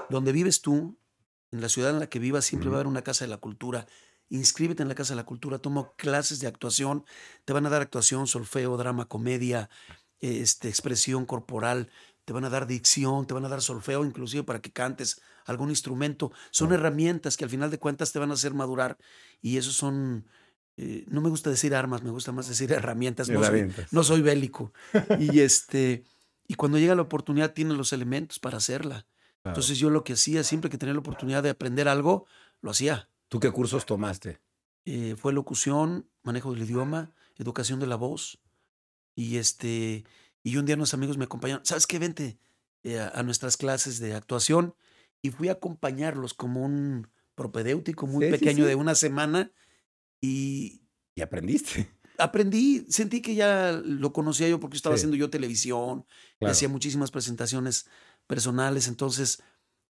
[0.09, 0.97] Donde vives tú,
[1.51, 3.37] en la ciudad en la que vivas, siempre va a haber una casa de la
[3.37, 3.85] cultura.
[4.29, 7.03] Inscríbete en la casa de la cultura, toma clases de actuación,
[7.43, 9.69] te van a dar actuación, solfeo, drama, comedia,
[10.21, 11.89] este, expresión corporal,
[12.25, 15.69] te van a dar dicción, te van a dar solfeo, inclusive para que cantes algún
[15.69, 16.31] instrumento.
[16.51, 18.97] Son herramientas que al final de cuentas te van a hacer madurar
[19.41, 20.27] y esos son,
[20.77, 23.29] eh, no me gusta decir armas, me gusta más decir herramientas.
[23.29, 24.73] No soy, no soy bélico.
[25.19, 26.03] y este,
[26.47, 29.05] y cuando llega la oportunidad tienes los elementos para hacerla.
[29.41, 29.55] Claro.
[29.55, 32.27] Entonces yo lo que hacía, siempre que tenía la oportunidad de aprender algo,
[32.61, 33.09] lo hacía.
[33.27, 34.39] ¿Tú qué cursos tomaste?
[34.85, 38.39] Eh, fue locución, manejo del idioma, educación de la voz.
[39.15, 40.03] Y este,
[40.43, 41.65] y un día unos amigos me acompañaron.
[41.65, 41.99] ¿Sabes qué?
[41.99, 42.39] Vente
[42.83, 44.75] eh, a, nuestras clases de actuación.
[45.21, 48.69] Y fui a acompañarlos como un propedéutico muy Sí, pequeño sí.
[48.69, 49.51] de una semana.
[50.21, 50.81] Y
[51.15, 51.89] Y aprendiste.
[52.17, 54.99] aprendí, sentí que ya lo conocía yo porque estaba Sí.
[54.99, 56.05] haciendo yo televisión,
[56.39, 56.51] Claro.
[56.51, 57.87] hacía muchísimas presentaciones
[58.27, 59.41] personales, entonces,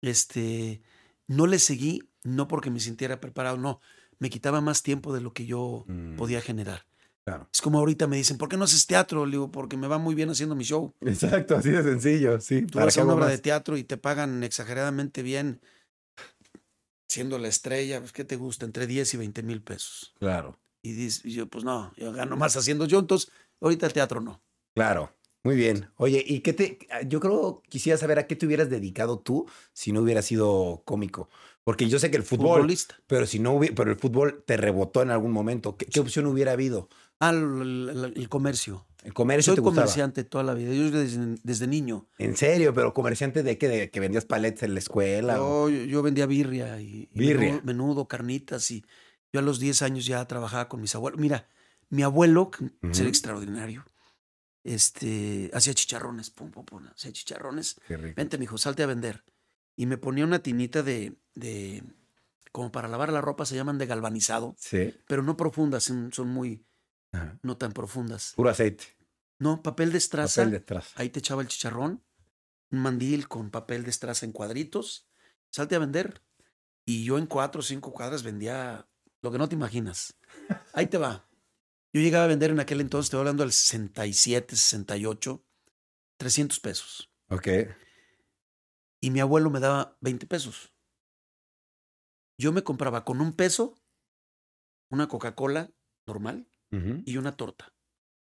[0.00, 0.82] este,
[1.26, 3.80] no le seguí, no porque me sintiera preparado, no,
[4.18, 6.86] me quitaba más tiempo de lo que yo Mm, podía generar.
[7.26, 7.48] Claro.
[7.52, 9.26] Es como ahorita me dicen, ¿por qué no haces teatro?
[9.26, 10.94] Le digo, porque me va muy bien haciendo mi show.
[11.00, 12.62] Exacto, así de sencillo, sí.
[12.62, 15.60] Tú ¿Para vas qué a una obra de teatro y te pagan exageradamente bien,
[17.08, 18.64] siendo la estrella, pues, ¿qué te gusta?
[18.64, 20.14] Entre 10 y 20 mil pesos.
[20.18, 23.30] Claro, Y dices, y yo, pues no, yo gano más haciendo yo, entonces,
[23.60, 24.42] ahorita teatro no.
[24.74, 25.12] claro.
[25.44, 25.88] Muy bien.
[25.94, 26.76] Oye, ¿y qué te...?
[27.06, 31.28] Yo creo, quisiera saber a qué te hubieras dedicado tú si no hubieras sido cómico.
[31.62, 32.96] Porque yo sé que el fútbol, Futbolista.
[33.06, 35.76] pero si no hubiera, pero el fútbol te rebotó en algún momento.
[35.76, 36.88] ¿Qué, qué opción hubiera habido?
[37.20, 38.86] Ah, el, el- el comercio.
[39.02, 40.72] ¿El comercio Soy te comerciante toda la vida.
[40.74, 42.08] Yo desde, desde niño.
[42.18, 43.68] En serio, pero comerciante de qué?
[43.68, 45.40] ¿De que vendías paletas en la escuela?
[45.42, 47.48] o- Yo, yo vendía birria y, y Birria.
[47.48, 48.68] Menudo, menudo, carnitas.
[48.72, 48.84] Y
[49.32, 51.20] yo a los 10 años ya trabajaba con mis abuelos.
[51.20, 51.48] Mira,
[51.88, 53.84] mi abuelo, que ser extraordinario,
[54.64, 56.30] este, hacía chicharrones.
[56.30, 56.86] Pum, pum, pum.
[56.92, 57.80] Hacía chicharrones.
[57.86, 58.14] Qué rico.
[58.16, 59.24] Vente, mijo, salte a vender.
[59.76, 61.82] Y me ponía una tinita de, de,
[62.50, 64.94] como para lavar la ropa, se llaman de galvanizado, Sí.
[65.06, 66.64] pero no profundas, son, son muy,
[67.12, 67.38] Ajá.
[67.42, 68.32] no tan profundas.
[68.36, 68.84] Puro aceite.
[69.38, 70.42] No, papel de estraza.
[70.42, 70.92] Papel detrás.
[70.96, 72.02] Ahí te echaba el chicharrón,
[72.70, 75.08] un mandil con papel de estraza en cuadritos,
[75.50, 76.22] salte a vender.
[76.84, 78.88] Y yo en cuatro o cinco cuadras vendía
[79.20, 80.14] lo que no te imaginas.
[80.72, 81.28] Ahí te va.
[81.92, 85.44] Yo llegaba a vender en aquel entonces, estoy hablando del 67, 68,
[86.18, 87.10] 300 pesos.
[87.28, 87.48] Ok.
[89.00, 90.72] Y mi abuelo me daba 20 pesos.
[92.38, 93.74] Yo me compraba con un peso
[94.90, 95.72] una Coca-Cola
[96.06, 97.72] normal Y una torta.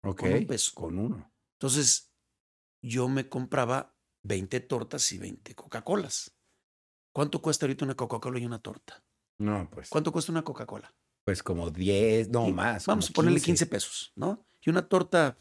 [0.03, 0.21] Ok.
[0.21, 0.71] con un peso.
[0.75, 1.33] Con uno.
[1.59, 2.11] Entonces,
[2.81, 6.35] yo me compraba 20 tortas y 20 Coca-Colas.
[7.13, 9.03] ¿Cuánto cuesta ahorita una Coca-Cola y una torta?
[9.39, 9.89] No, pues.
[9.89, 10.93] ¿Cuánto cuesta una Coca-Cola?
[11.25, 12.85] Pues como 10, no Y más.
[12.85, 14.47] Vamos a ponerle 15 pesos, ¿no?
[14.61, 15.37] Y una torta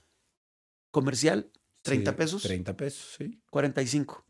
[0.91, 3.41] comercial, 30 Sí, pesos, 30 pesos, sí.
[3.51, 4.25] 45.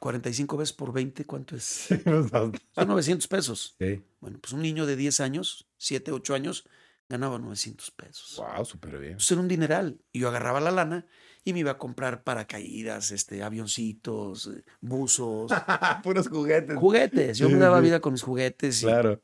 [0.00, 1.64] Bueno, 45 veces por 20, ¿cuánto es?
[1.64, 3.76] Sí, pues, Son 900 pesos.
[3.78, 4.02] sí.
[4.20, 6.66] Bueno, pues un niño de 10 años, 7, 8 años,
[7.08, 8.36] ganaba 900 pesos.
[8.38, 9.12] Wow, súper bien.
[9.12, 10.00] Entonces era un dineral.
[10.12, 11.06] Y yo agarraba la lana
[11.44, 15.52] y me iba a comprar paracaídas, este, avioncitos, eh, buzos,
[16.02, 16.76] Puros juguetes.
[16.76, 17.36] juguetes.
[17.38, 18.80] Yo me daba vida con mis juguetes.
[18.80, 19.20] Claro.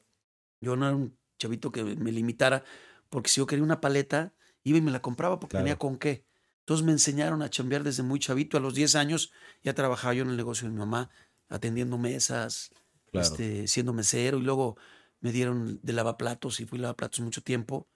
[0.61, 2.62] Yo no era un chavito que me limitara,
[3.09, 6.26] porque si yo quería una paleta, iba y me la compraba porque tenía con qué.
[6.70, 8.56] Entonces me enseñaron a chambear desde muy chavito.
[8.56, 9.33] A los 10 años
[9.64, 11.11] ya trabajaba yo en el negocio de mi mamá,
[11.48, 12.70] atendiendo mesas,
[13.11, 13.26] Claro.
[13.26, 14.76] este, siendo mesero y luego
[15.20, 17.88] me dieron de lavaplatos y fui lavaplatos mucho tiempo.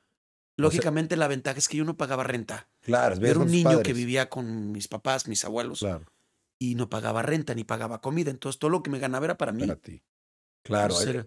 [0.56, 2.68] Lógicamente la ventaja es que yo no pagaba renta.
[2.80, 6.04] Claro, Yo era un niño que vivía con mis papás, mis abuelos, Claro,
[6.58, 8.32] y no pagaba renta ni pagaba comida.
[8.32, 9.60] Entonces todo lo que me ganaba era para mí.
[9.60, 10.02] para ti.
[10.64, 11.26] Claro, Entonces, eh, era-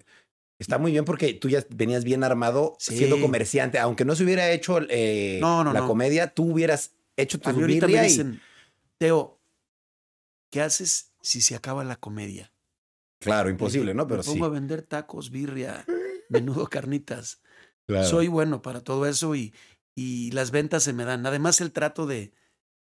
[0.60, 3.80] está muy bien porque tú ya venías bien armado siendo comerciante.
[3.80, 5.88] Aunque no se hubiera hecho eh, No, no, la no.
[5.88, 8.40] comedia, tú hubieras hecho tu ahorita me dicen,
[8.98, 9.40] Teo,
[10.52, 12.54] ¿qué haces si se acaba la comedia?
[13.20, 14.04] Claro, Le imposible, ¿no?
[14.06, 14.30] Me Pero sí.
[14.32, 15.86] pongo a vender tacos, birria,
[16.30, 17.42] menudo, carnitas.
[17.88, 18.08] Claro.
[18.08, 19.54] Soy bueno para todo eso y,
[19.96, 21.26] y las ventas se me dan.
[21.26, 22.34] Además, el trato de,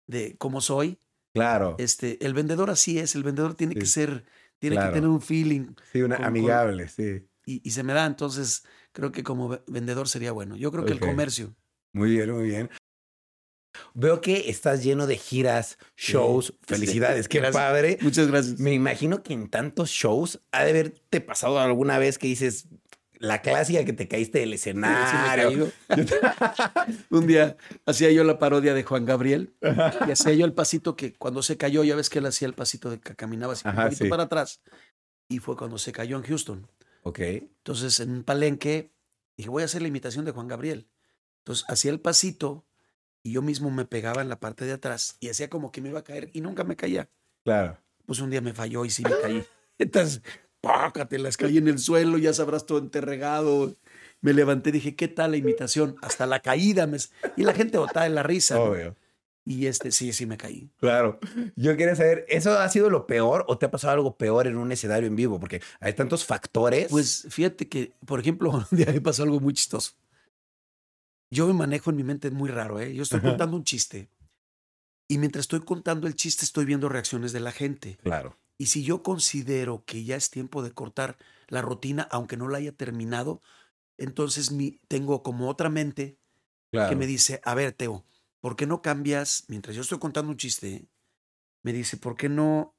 [0.06, 0.98] de cómo soy,
[1.32, 1.76] Claro.
[1.78, 3.80] este, el vendedor así es, el vendedor tiene Sí.
[3.80, 4.24] que ser,
[4.58, 4.90] tiene Claro.
[4.92, 7.26] que tener un feeling Sí, una con- con- amigable, sí.
[7.46, 8.04] y, y se me da.
[8.06, 10.56] Entonces, creo que como ve- vendedor sería bueno.
[10.56, 11.54] Yo creo que el comercio.
[11.92, 12.68] Muy bien, muy bien.
[13.94, 16.54] Veo que estás lleno de giras, shows.
[16.66, 17.62] Felicidades, qué Gracias.
[17.62, 17.98] padre.
[18.00, 18.58] Muchas gracias.
[18.58, 22.68] Me imagino que en tantos shows ha de haberte pasado alguna vez que dices
[23.18, 25.72] la clásica que te caíste del sí escenario.
[27.10, 29.54] Un día hacía yo la parodia de Juan Gabriel
[30.06, 32.54] y hacía yo el pasito que cuando se cayó, ya ves que él hacía el
[32.54, 34.10] pasito de que caminaba así un poquito sí.
[34.10, 34.60] para atrás.
[35.28, 36.68] y fue cuando se cayó en Houston.
[37.02, 37.20] Ok.
[37.20, 38.92] Entonces, en un palenque,
[39.36, 40.88] dije, voy a hacer la imitación de Juan Gabriel.
[41.38, 42.66] Entonces, hacía el pasito
[43.26, 45.88] y yo mismo me pegaba en la parte de atrás y hacía como que me
[45.88, 47.08] iba a caer y nunca me caía.
[47.44, 47.76] Claro.
[48.06, 49.44] Pues un día me falló y sí me caí.
[49.78, 50.22] Entonces,
[50.60, 53.74] pácate, las caí en el suelo, ya sabrás todo enterregado.
[54.20, 55.96] Me levanté, dije, ¿qué tal la imitación?
[56.02, 56.86] Hasta la caída.
[56.86, 56.98] me-
[57.36, 58.54] Y la gente botaba en la risa.
[58.54, 58.62] ¿no?
[58.64, 58.94] Obvio.
[59.44, 60.70] Y este, sí, sí me caí.
[60.78, 61.20] Claro.
[61.56, 64.56] Yo quería saber, ¿eso ha sido lo peor o te ha pasado algo peor en
[64.56, 65.38] un escenario en vivo?
[65.38, 66.88] Porque hay tantos factores.
[66.90, 69.92] Pues fíjate que, por ejemplo, un día me pasó algo muy chistoso.
[71.30, 72.94] Yo me manejo en mi mente muy raro, ¿eh?
[72.94, 73.30] Yo estoy Ajá.
[73.30, 74.10] contando un chiste
[75.08, 77.98] y mientras estoy contando el chiste estoy viendo reacciones de la gente.
[78.02, 78.36] Claro.
[78.58, 82.58] Y si yo considero que ya es tiempo de cortar la rutina, aunque no la
[82.58, 83.42] haya terminado,
[83.98, 86.18] entonces mi, tengo como otra mente
[86.72, 86.90] Claro.
[86.90, 88.04] que me dice, a ver, Teo,
[88.40, 90.88] ¿por qué no cambias, mientras yo estoy contando un chiste,
[91.62, 92.74] me dice, ¿por qué no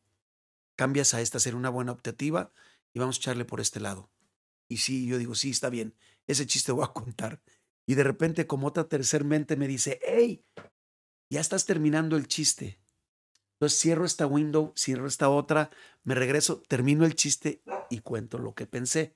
[0.75, 2.51] cambias a esta, ser una buena optativa
[2.93, 4.11] y vamos a echarle por este lado?
[4.67, 5.95] Y sí, yo digo, sí, está bien,
[6.27, 7.41] ese chiste voy a contar.
[7.87, 10.43] Y de repente, como otra tercer mente me dice, hey,
[11.31, 12.79] ya estás terminando el chiste.
[13.53, 15.71] Entonces cierro esta window, cierro esta otra,
[16.03, 19.15] me regreso, termino el chiste y cuento lo que pensé.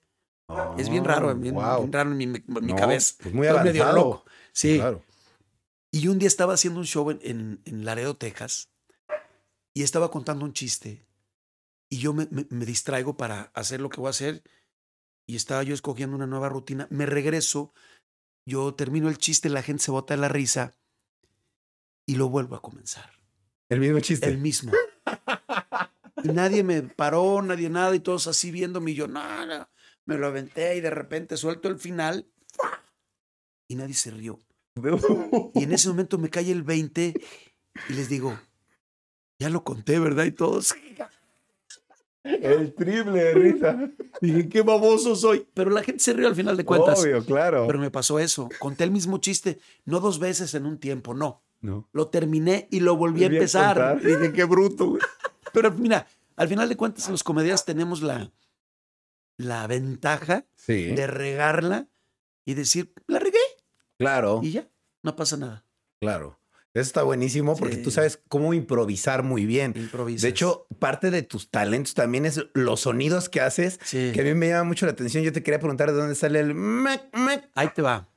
[0.78, 1.80] es bien raro, bien, wow.
[1.80, 3.16] bien raro en mi, en mi No, cabeza.
[3.22, 4.26] pues muy medio loco.
[4.54, 4.78] Sí.
[4.78, 5.04] Claro.
[5.92, 8.70] Y un día estaba haciendo un show en, en, en Laredo, Texas,
[9.76, 11.06] y estaba contando un chiste.
[11.90, 14.42] Y yo me, me- me distraigo para hacer lo que voy a hacer.
[15.28, 16.88] Y estaba yo escogiendo una nueva rutina.
[16.90, 17.74] Me regreso,
[18.46, 20.76] yo termino el chiste, la gente se bota de la risa
[22.06, 23.12] y lo vuelvo a comenzar.
[23.70, 24.28] El mismo chiste.
[24.28, 24.72] El mismo.
[26.24, 28.92] Y nadie me paró, nadie nada, y todos así viéndome.
[28.92, 29.70] Y yo, no, no,
[30.06, 32.28] me lo aventé y de repente suelto el final.
[33.68, 34.42] Y nadie se rió.
[35.54, 37.14] Y en ese momento me cae el 20
[37.90, 38.40] y les digo,
[39.40, 40.26] ya lo conté, ¿verdad?
[40.26, 40.76] Y todos,
[42.24, 43.90] El triple de risa.
[44.22, 45.48] dije, qué baboso soy.
[45.54, 47.02] Pero la gente se rió al final de cuentas.
[47.04, 47.66] Obvio, claro.
[47.68, 48.48] Pero me pasó eso.
[48.60, 51.44] Conté el mismo chiste, no dos veces en un tiempo, no.
[51.62, 51.90] no.
[51.92, 54.02] Lo terminé y lo volví a Volví a empezar.
[54.02, 55.02] dije, qué bruto, güey.
[55.54, 58.32] Pero mira, al final de cuentas, los comediantes tenemos la,
[59.38, 60.92] la ventaja Sí.
[60.92, 61.88] de regarla
[62.46, 63.38] y decir, la regué
[63.98, 64.40] Claro.
[64.44, 64.68] y ya,
[65.04, 65.66] no pasa nada.
[66.00, 66.38] Claro.
[66.74, 67.84] Eso está buenísimo porque Sí.
[67.84, 69.74] tú sabes cómo improvisar muy bien.
[69.76, 70.22] Improvisas.
[70.22, 74.12] De hecho, parte de tus talentos también es los sonidos que haces, sí.
[74.14, 75.24] que a mí me llama mucho la atención.
[75.24, 77.50] Yo te quería preguntar de dónde sale el mec, mec.
[77.56, 78.08] Ahí te va.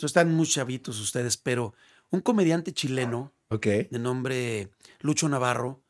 [0.00, 1.74] Están muy chavitos ustedes, pero
[2.10, 4.68] un comediante chileno de nombre
[5.00, 5.82] Lucho Navarro,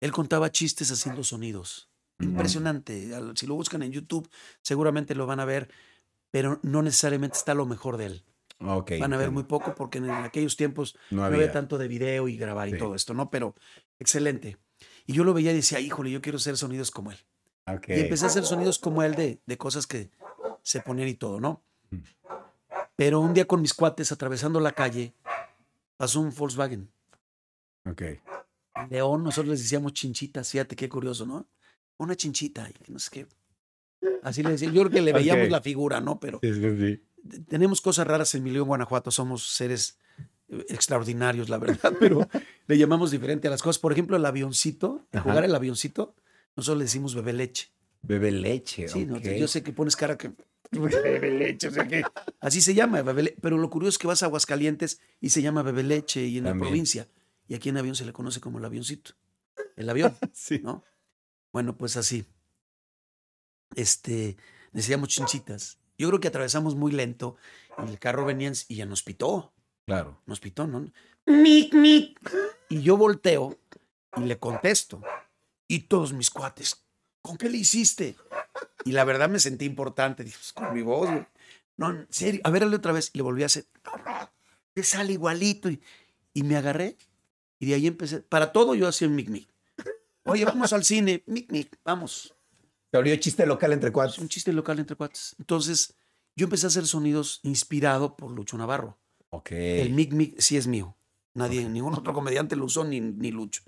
[0.00, 1.88] él contaba chistes haciendo sonidos.
[2.20, 3.10] Impresionante.
[3.36, 4.28] Si lo buscan en YouTube,
[4.62, 5.70] seguramente lo van a ver,
[6.32, 8.24] pero no necesariamente está lo mejor de él.
[8.60, 11.52] Van a ver muy poco porque en aquellos tiempos No no había.
[11.52, 12.74] tanto de video y grabar Sí.
[12.74, 13.30] y todo esto, ¿no?
[13.30, 13.54] Pero
[14.00, 14.56] excelente.
[15.06, 17.18] Y yo lo veía y decía, híjole, yo quiero hacer sonidos como él.
[17.86, 20.10] Y empecé a hacer sonidos como él de, de cosas que
[20.62, 21.62] se ponían y todo, ¿no?
[21.90, 21.98] Mm.
[22.96, 25.14] Pero un día con mis cuates atravesando la calle,
[25.96, 26.90] pasó un Volkswagen.
[27.86, 28.02] Ok.
[28.90, 31.46] León, nosotros les decíamos chinchitas, fíjate qué curioso, ¿no?
[31.96, 33.26] Una chinchita, y no sé qué.
[34.22, 36.18] Así le decía, yo creo que le veíamos la figura, ¿no?
[36.20, 37.02] Pero Sí, sí, sí.
[37.48, 39.98] Tenemos cosas raras en mi León, Guanajuato, somos seres
[40.48, 42.28] eh, extraordinarios, la verdad, pero
[42.66, 43.78] le llamamos diferente a las cosas.
[43.78, 45.30] Por ejemplo, el avioncito, el Ajá.
[45.30, 46.14] jugar el avioncito,
[46.56, 47.70] nosotros le decimos bebé leche.
[48.02, 48.88] Bebe leche.
[48.88, 50.30] Sí, no, yo sé que pones cara que.
[50.70, 52.02] Bebe leche, o sea que.
[52.40, 55.40] Así se llama, bebe le- Pero lo curioso es que vas a Aguascalientes y se
[55.42, 57.08] llama bebe leche y en la provincia.
[57.48, 59.12] Y aquí en avión se le conoce como el avioncito.
[59.76, 60.60] El avión, Sí.
[60.62, 60.84] ¿no?
[61.52, 62.26] Bueno, pues así.
[63.74, 64.36] Este,
[64.72, 65.78] decíamos chinchitas.
[65.98, 67.36] Yo creo que atravesamos muy lento
[67.84, 69.52] y el carro venía en- y ya nos pitó.
[69.86, 70.20] Claro.
[70.26, 70.90] Nos pitó, ¿no?
[71.26, 72.18] Mic, mic.
[72.68, 73.58] Y yo volteo
[74.16, 75.02] y le contesto.
[75.66, 76.84] Y todos mis cuates,
[77.20, 78.16] ¿con qué le hiciste?
[78.84, 80.24] Y la verdad me sentí importante.
[80.24, 81.26] Dije, pues con mi voz, güey.
[81.76, 82.40] No, en serio.
[82.44, 83.10] A ver, hazle otra vez.
[83.12, 83.66] Y le volví a hacer.
[84.74, 85.68] Te sale igualito.
[85.70, 85.80] Y,
[86.32, 86.96] y me agarré.
[87.58, 88.20] Y de ahí empecé.
[88.20, 89.48] Para todo yo hacía un mic, mic.
[90.24, 91.22] Oye, vamos al cine.
[91.26, 92.34] Mic, mic, vamos.
[92.90, 94.22] Te abrió chiste local entre Es cuatro.
[94.22, 95.36] un chiste local entre cuates.
[95.38, 95.94] Entonces,
[96.36, 98.98] yo empecé a hacer sonidos inspirado por Lucho Navarro.
[99.30, 99.50] Ok.
[99.52, 100.96] El mic mic sí es mío.
[101.34, 103.62] Nadie, ningún otro comediante lo usó ni, ni Lucho.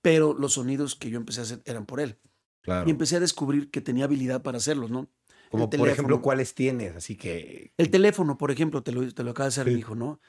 [0.00, 2.18] Pero los sonidos que yo empecé a hacer eran por él.
[2.62, 2.86] Claro.
[2.88, 5.08] Y empecé a descubrir que tenía habilidad para hacerlos, ¿no?
[5.50, 6.20] Como por ejemplo.
[6.22, 6.94] ¿cuáles tienes?
[6.96, 7.72] Así que.
[7.76, 9.72] El teléfono, por ejemplo, te lo, te lo acaba de hacer Sí.
[9.74, 10.20] mi hijo, ¿no?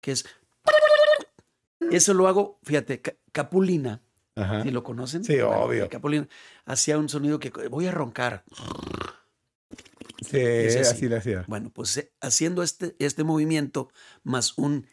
[0.00, 0.24] Que es.
[1.90, 4.02] Eso lo hago, fíjate, Ca- Capulina,
[4.36, 4.62] Ajá.
[4.62, 5.24] ¿sí lo conocen?
[5.24, 5.88] Sí, obvio.
[5.88, 6.28] Capulina
[6.66, 8.44] hacía un sonido que voy a roncar.
[10.22, 10.90] Sí, Ese sí.
[10.90, 11.44] así lo hacía.
[11.48, 13.90] Bueno, pues eh, haciendo este, este movimiento
[14.22, 14.86] más un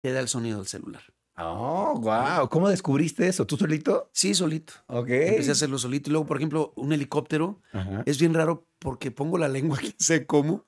[0.00, 1.02] te da el sonido del celular.
[1.36, 2.48] Oh, wow.
[2.48, 3.46] ¿Cómo descubriste eso?
[3.46, 4.10] ¿Tú solito?
[4.12, 4.74] Sí, solito.
[4.86, 5.08] Ok.
[5.08, 6.10] Empecé a hacerlo solito.
[6.10, 8.02] Y luego, por ejemplo, un helicóptero Ajá.
[8.06, 10.66] es bien raro porque pongo la lengua, quién sé cómo,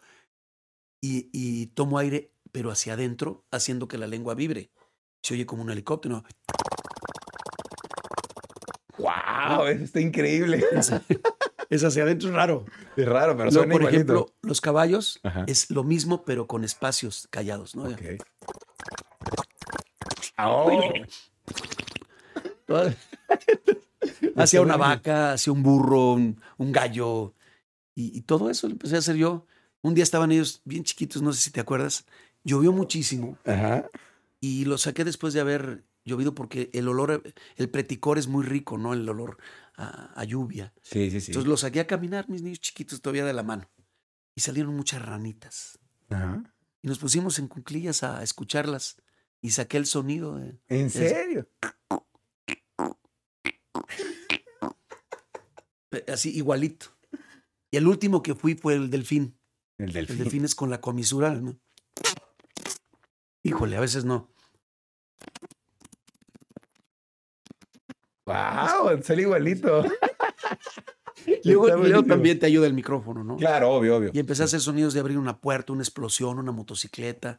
[1.01, 4.71] y, y tomo aire, pero hacia adentro, haciendo que la lengua vibre.
[5.23, 6.25] Se oye como un helicóptero.
[9.49, 10.65] Wow, eso está increíble.
[11.69, 12.65] Es, hacia adentro, raro.
[12.97, 13.89] Es raro, pero suena por igualito.
[14.13, 15.43] ejemplo, los caballos Ajá.
[15.49, 17.87] es lo mismo, pero con espacios callados, ¿no?
[17.87, 18.23] Ok.
[20.39, 20.81] Oh.
[24.37, 27.35] hacia una vaca, hacia un burro, un, un gallo.
[27.95, 29.47] Y, y todo eso lo empecé a hacer yo.
[29.83, 32.05] Un día estaban ellos bien chiquitos, no sé si te acuerdas.
[32.45, 33.89] Llovió muchísimo Ajá.
[34.41, 37.23] y lo saqué después de haber llovido porque el olor,
[37.57, 38.95] el preticor es muy rico, ¿no?
[38.95, 39.37] El olor
[39.77, 40.73] a, a lluvia.
[40.83, 41.33] Sí, sí, sí.
[41.33, 43.69] Entonces los saqué a caminar, mis niños chiquitos todavía de la mano.
[44.35, 45.79] Y salieron muchas ranitas.
[46.09, 46.43] Ajá.
[46.83, 48.97] Y nos pusimos en cuclillas a escucharlas.
[49.43, 50.37] Y saqué el sonido.
[50.39, 51.49] de- ¿En serio?
[56.09, 56.87] así igualito.
[57.71, 59.39] Y el último que fui fue el delfín.
[59.79, 60.19] El El delfín.
[60.19, 61.35] delfín es con la comisura.
[61.35, 61.59] ¿no?
[63.43, 64.31] Híjole, a veces no.
[68.27, 69.85] Wow, sale igualito.
[71.45, 73.37] Luego, luego también te ayuda el micrófono, ¿no?
[73.37, 74.11] Claro, obvio, obvio.
[74.13, 77.39] Y empecé a hacer sonidos de abrir una puerta, una explosión, una motocicleta.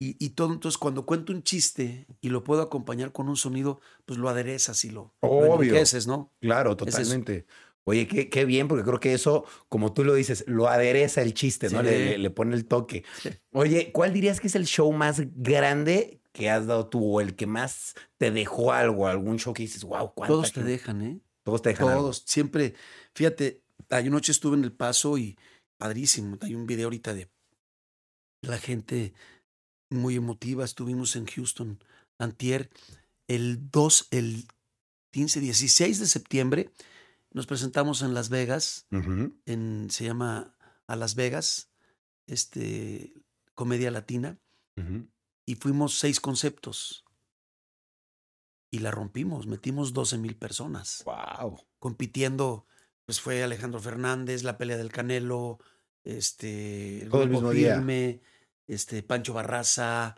[0.00, 3.80] Y, y todo, entonces cuando cuento un chiste y lo puedo acompañar con un sonido,
[4.04, 5.54] pues lo aderezas y lo, Obvio.
[5.54, 6.32] enriqueces, ¿no?
[6.40, 7.46] Claro, Es totalmente.
[7.84, 11.34] Oye, qué, qué bien, porque creo que eso, como tú lo dices, lo adereza el
[11.34, 11.82] chiste, ¿no?
[11.82, 13.04] Le, le- le pone el toque.
[13.20, 13.30] Sí.
[13.52, 17.36] Oye, ¿cuál dirías que es el show más grande que has dado tú o el
[17.36, 19.06] que más te dejó algo?
[19.06, 21.20] ¿Algún show que dices, wow, cuánta Todos te dejan, ¿eh?
[21.42, 22.00] Todos te dejan algo.
[22.02, 22.74] Todos, siempre.
[23.14, 25.38] Fíjate, hay noche estuve en El Paso y
[25.78, 26.38] padrísimo.
[26.42, 27.30] Hay un video ahorita de
[28.42, 29.14] la gente
[29.90, 30.64] muy emotiva.
[30.64, 31.82] Estuvimos en Houston,
[32.18, 32.70] Antier,
[33.28, 34.46] el 2, el
[35.12, 36.70] 15, 16 de septiembre.
[37.32, 41.70] Nos presentamos en Las Vegas, en, se llama A Las Vegas,
[42.26, 43.14] este,
[43.54, 44.38] comedia latina,
[44.76, 45.06] Ujú.
[45.46, 47.04] Y fuimos seis conceptos.
[48.72, 51.58] Y la rompimos, metimos 12 mil personas Wow.
[51.80, 52.66] compitiendo,
[53.04, 55.58] pues fue Alejandro Fernández, la pelea del Canelo,
[56.04, 57.74] este, Todo el mismo día.
[57.74, 58.20] Firme,
[58.68, 60.14] este, Pancho Barraza,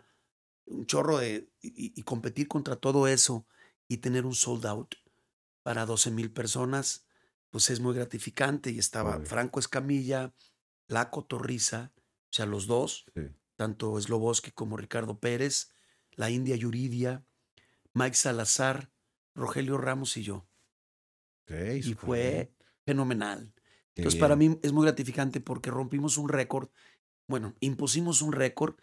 [0.65, 3.47] un chorro de, y, y competir contra todo eso
[3.87, 4.95] y tener un sold out
[5.63, 7.05] para 12 mil personas,
[7.49, 8.69] pues es muy gratificante.
[8.71, 9.25] Y estaba Obvio.
[9.25, 10.33] Franco Escamilla,
[10.87, 12.01] La Cotorriza, o
[12.33, 13.21] sea, los dos, Sí.
[13.55, 15.69] Tanto Sloboski como Ricardo Pérez,
[16.11, 17.25] la India Yuridia,
[17.93, 18.91] Mike Salazar,
[19.35, 20.47] Rogelio Ramos y yo
[21.81, 22.49] y fue bien.
[22.85, 23.53] fenomenal.
[23.95, 24.19] Qué Entonces, bien.
[24.19, 26.69] para mí es muy gratificante porque rompimos un récord,
[27.27, 28.75] bueno, impusimos un récord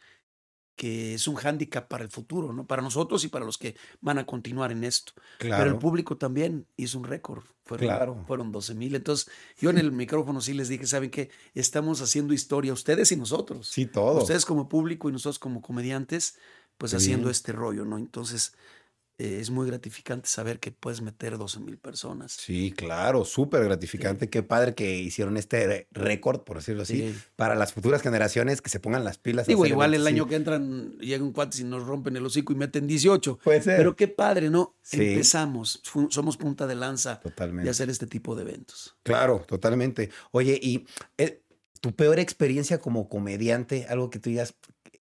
[0.81, 2.67] que es un hándicap para el futuro, ¿no?
[2.67, 5.13] Para nosotros y para los que van a continuar en esto.
[5.39, 5.79] Pero el Claro.
[5.79, 7.45] público también hizo un récord.
[7.67, 8.25] Fueron, Claro.
[8.27, 8.95] fueron 12 mil.
[8.95, 11.29] Entonces, yo en el micrófono sí les dije, ¿saben qué?
[11.55, 13.69] Estamos haciendo historia, ustedes y nosotros.
[13.69, 14.23] Sí, todo.
[14.23, 16.39] Ustedes como público y nosotros como comediantes,
[16.79, 17.99] pues haciendo este rollo, ¿no?
[17.99, 18.55] Entonces,
[19.21, 22.33] eh, es muy gratificante saber que puedes meter 12 mil personas.
[22.33, 24.31] Sí, claro, súper gratificante.
[24.31, 27.19] Qué padre que hicieron este récord, por decirlo así, Sí.
[27.37, 29.47] para las futuras generaciones que se pongan las pilas.
[29.47, 32.57] Digo, igual el año que entran, llega un cuate y nos rompen el hocico y
[32.57, 33.39] meten 18.
[33.45, 33.77] Puede ser.
[33.77, 34.77] Pero qué padre, ¿no?
[34.93, 37.71] Empezamos, somos punta de lanza de Totalmente.
[37.71, 38.97] hacer este tipo de eventos.
[39.03, 40.11] Claro, totalmente.
[40.31, 40.87] Oye, y
[41.19, 41.43] eh,
[41.81, 44.55] tu peor experiencia como comediante, algo que tú digas,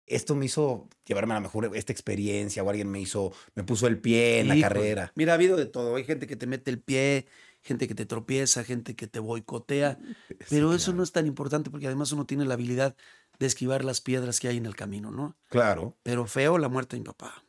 [0.09, 3.87] esto me hizo llevarme a la mejor esta experiencia, o alguien me hizo, me puso
[3.87, 5.11] el pie en la carrera.
[5.15, 5.95] Mira, ha habido de todo.
[5.95, 7.27] Hay gente que te mete el pie,
[7.61, 9.97] gente que te tropieza, gente que te boicotea.
[10.49, 10.97] Pero Sí, eso claro.
[10.97, 12.95] no es tan importante porque además uno tiene la habilidad
[13.39, 15.37] de esquivar las piedras que hay en el camino, ¿no?
[15.47, 17.43] Claro, Pero feo la muerte de mi papá.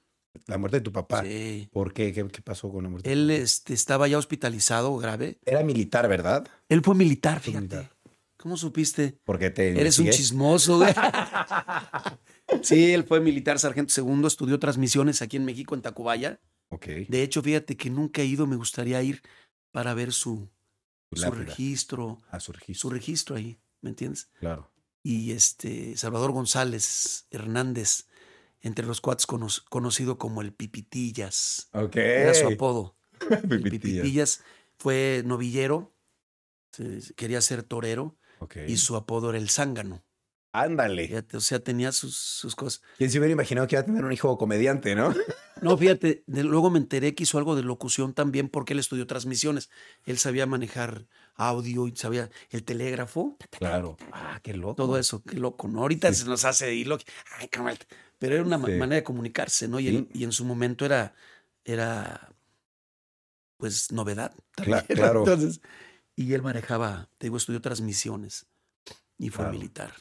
[0.46, 1.25] la muerte de tu papá.
[1.25, 1.68] Sí.
[1.73, 2.12] ¿Por qué?
[2.12, 2.27] qué?
[2.29, 3.09] qué pasó con la muerte?
[3.11, 3.42] de tu Él papá?
[3.42, 5.38] este, estaba ya hospitalizado grave.
[5.44, 6.46] Era militar, ¿verdad?
[6.68, 7.66] Él fue militar, fíjate.
[7.66, 7.96] militar.
[8.37, 9.18] ¿Cómo supiste?
[9.25, 10.94] Porque te Eres un chismoso, güey.
[12.62, 16.40] sí, él fue militar sargento segundo, estudió transmisiones aquí en México, en Tacubaya.
[16.68, 16.86] Ok.
[17.08, 19.22] De hecho, fíjate que nunca he ido, me gustaría ir
[19.72, 20.48] para ver su,
[21.10, 22.88] registro, A su registro.
[22.88, 24.30] su registro ahí, ¿me entiendes?
[24.38, 24.70] Claro.
[25.02, 28.06] Y este, Salvador González Hernández,
[28.60, 31.96] entre los cuates cono- conocido como el Pipitillas, Ok.
[31.96, 32.96] era su apodo.
[33.30, 34.02] El Pipitillas.
[34.02, 34.44] Pipitillas
[34.78, 35.94] fue novillero,
[37.16, 38.16] quería ser torero
[38.66, 40.02] y su apodo era el zángano.
[40.52, 41.06] Ándale.
[41.06, 42.82] Fíjate, o sea, tenía sus, sus cosas.
[42.98, 45.14] ¿Quién se hubiera imaginado que iba a tener un hijo comediante, no?
[45.62, 49.06] No, fíjate, de- luego me enteré que hizo algo de locución también porque él estudió
[49.06, 49.68] transmisiones.
[50.06, 53.36] Él sabía manejar audio y sabía el telégrafo.
[53.50, 53.98] Claro.
[54.10, 54.74] Ah, qué loco.
[54.76, 55.82] Todo eso, qué loco, ¿no?
[55.82, 56.22] Ahorita Sí.
[56.22, 57.04] se nos hace ir loco.
[57.38, 57.50] Ay.
[58.18, 58.72] Pero era una Sí.
[58.72, 59.78] manera de comunicarse, ¿no?
[59.80, 60.08] Y, Sí.
[60.14, 61.14] y en su momento era,
[61.66, 62.32] era,
[63.58, 64.34] pues, novedad.
[64.56, 65.20] También, claro.
[65.20, 65.60] Entonces,
[66.16, 68.46] y él manejaba, te digo, estudió transmisiones
[69.18, 69.52] y fue Claro.
[69.58, 69.92] militar.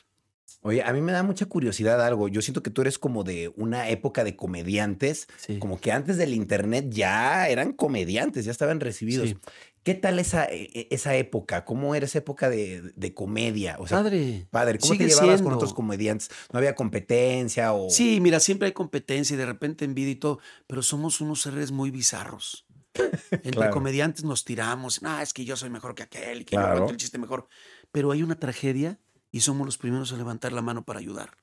[0.62, 2.28] Oye, a mí me da mucha curiosidad algo.
[2.28, 5.58] Yo siento que tú eres como de una época de comediantes, Sí.
[5.58, 9.30] como que antes del internet ya eran comediantes, ya estaban recibidos.
[9.30, 9.38] Sí.
[9.84, 11.64] ¿Qué tal esa, e- esa época?
[11.64, 13.78] ¿Cómo era esa época de, de comedia?
[13.80, 14.48] O sea, Padre.
[14.52, 16.30] padre, ¿cómo te llevabas con otros comediantes?
[16.52, 17.90] ¿No había competencia o...?
[17.90, 21.72] Sí, mira, siempre hay competencia y de repente envidia y todo, pero somos unos seres
[21.72, 22.66] muy bizarros.
[23.32, 23.72] Entre Claro.
[23.72, 26.76] comediantes nos tiramos, ah, es que yo soy mejor que aquel y que yo Claro.
[26.76, 27.48] cuento el chiste mejor.
[27.94, 29.00] Pero hay una tragedia
[29.32, 31.38] y somos los primeros a levantar la mano para ayudar.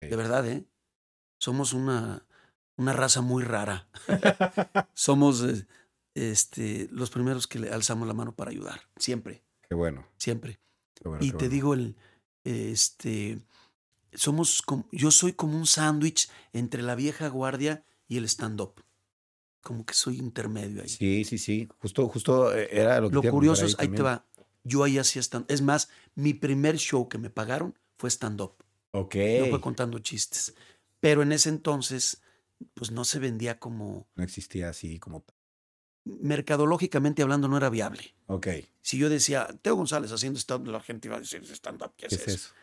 [0.00, 0.64] De verdad, ¿eh?
[1.38, 2.26] Somos una,
[2.76, 3.88] una raza muy rara.
[4.94, 5.66] somos eh,
[6.14, 8.80] este, los primeros que le alzamos la mano para ayudar.
[8.96, 10.06] Siempre, Qué bueno.
[10.16, 10.60] siempre.
[10.94, 11.54] qué bueno, Y qué te bueno.
[11.54, 11.96] digo, el,
[12.44, 13.38] este,
[14.12, 18.82] somos como, yo soy como un sándwich entre la vieja guardia y el stand-up.
[19.62, 20.88] Como que soy intermedio ahí.
[20.88, 21.68] Sí, sí, sí.
[21.78, 24.26] Justo, justo eh, era lo que Lo curioso es, ahí te va,
[24.64, 28.54] yo ahí hacía stand Es más, mi primer show que me pagaron fue stand-up.
[28.92, 29.14] Ok.
[29.40, 30.54] No fue contando chistes.
[31.00, 32.22] Pero en ese entonces,
[32.74, 35.24] pues no se vendía como, No existía así como...
[36.04, 38.14] mercadológicamente hablando, no era viable.
[38.26, 38.48] Ok.
[38.80, 42.10] Si yo decía, Teo González haciendo stand-up, la gente iba a decir, stand-up, ¿qué es,
[42.10, 42.36] ¿Qué es eso?
[42.36, 42.54] eso?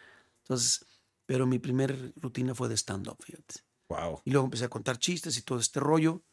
[0.43, 0.85] Entonces,
[1.25, 3.61] pero mi primer rutina fue de stand-up, fíjate.
[3.89, 4.21] Wow.
[4.23, 6.23] Y luego empecé a contar chistes y todo este rollo.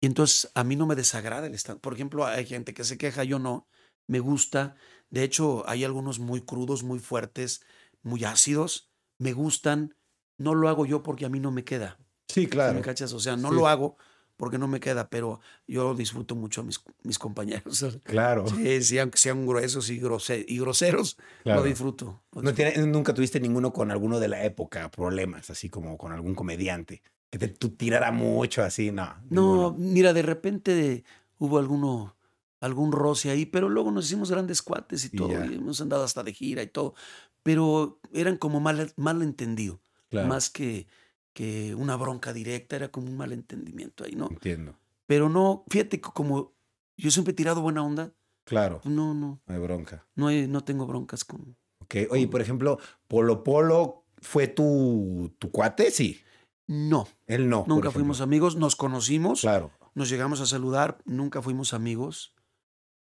[0.00, 1.80] Y entonces a mí no me desagrada el stand.
[1.80, 3.66] Por ejemplo, hay gente que se queja, yo no.
[4.06, 4.74] Me gusta.
[5.10, 7.62] De hecho, hay algunos muy crudos, muy fuertes,
[8.02, 8.90] muy ácidos.
[9.18, 9.94] Me gustan.
[10.38, 11.98] No lo hago yo porque a mí no me queda.
[12.28, 12.74] Sí, ¿Sí claro.
[12.74, 13.12] ¿Me cachas?
[13.12, 13.54] O sea, no Sí.
[13.54, 13.96] lo hago
[14.36, 15.38] porque no me queda, pero
[15.68, 17.84] yo disfruto mucho a mis, mis compañeros.
[18.04, 18.46] Claro.
[18.48, 21.60] Sí, sí, aunque sean gruesos y, grose- y groseros, claro.
[21.60, 22.22] lo disfruto.
[22.32, 22.72] lo No disfruto.
[22.72, 27.00] tiene, nunca tuviste ninguno con alguno de la época, problemas, así como con algún comediante.
[27.30, 29.04] Que te tú tirara mucho así, no.
[29.30, 29.74] No, ninguno.
[29.78, 31.04] mira, de repente
[31.38, 32.16] hubo alguno,
[32.64, 35.46] algún roce ahí, pero luego nos hicimos grandes cuates y Y todo, ya.
[35.46, 36.94] y hemos andado hasta de gira y todo,
[37.42, 40.86] pero eran como mal, malentendido, Claro, más que,
[41.32, 44.28] que una bronca directa, era como un malentendimiento ahí, ¿no?
[44.30, 44.76] entiendo.
[45.06, 46.54] Pero no, fíjate que como
[46.96, 48.12] yo siempre he tirado buena onda,
[48.44, 50.06] Claro, no, no, no hay bronca.
[50.14, 51.56] no, hay- no tengo broncas con...
[51.80, 56.20] Ok, oye, por ejemplo, Polo Polo fue tu, tu cuate, sí.
[56.66, 57.64] No, Él no.
[57.68, 62.34] nunca fuimos amigos, nos conocimos, Claro, nos llegamos a saludar, nunca fuimos amigos.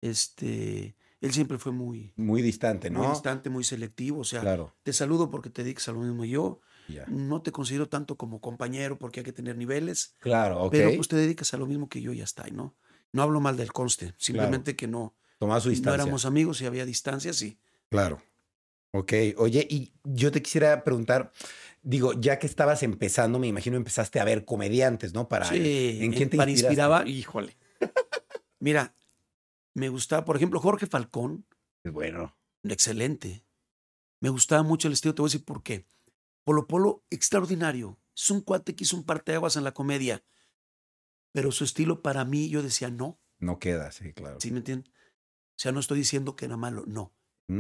[0.02, 2.98] Este, él siempre fue muy, muy distante, ¿no?
[2.98, 4.20] muy distante, muy selectivo.
[4.20, 6.60] O sea, Claro, te saludo porque te dedicas a lo mismo yo.
[7.06, 10.72] No te considero tanto como compañero porque hay que tener niveles, Claro, ok.
[10.72, 12.76] pero pues te dedicas a lo mismo que yo y ya está, ¿no?
[13.12, 16.02] No hablo mal del conste, simplemente que no, Tomaba su no distancia.
[16.02, 18.20] éramos amigos y había distancias y Claro.
[18.90, 21.32] Ok, oye, y yo te quisiera preguntar,
[21.82, 25.28] digo, ya que estabas empezando, me imagino empezaste a ver comediantes, ¿no?
[25.28, 27.56] Para, sí, ¿En quién te para inspiraba, híjole.
[28.58, 28.94] Mira,
[29.74, 31.46] me gustaba, por ejemplo, Jorge Falcón,
[31.84, 33.44] Bueno, excelente.
[34.20, 35.86] Me gustaba mucho el estilo, te voy a decir por qué.
[36.44, 37.98] Polo Polo, extraordinario.
[38.14, 40.24] Es un cuate que hizo un parteaguas en la comedia.
[41.32, 43.18] Pero su estilo para mí, yo decía no.
[43.40, 44.38] no queda, sí, claro.
[44.40, 44.92] ¿Sí me entienden?
[44.92, 47.14] O sea, no estoy diciendo que era malo, no.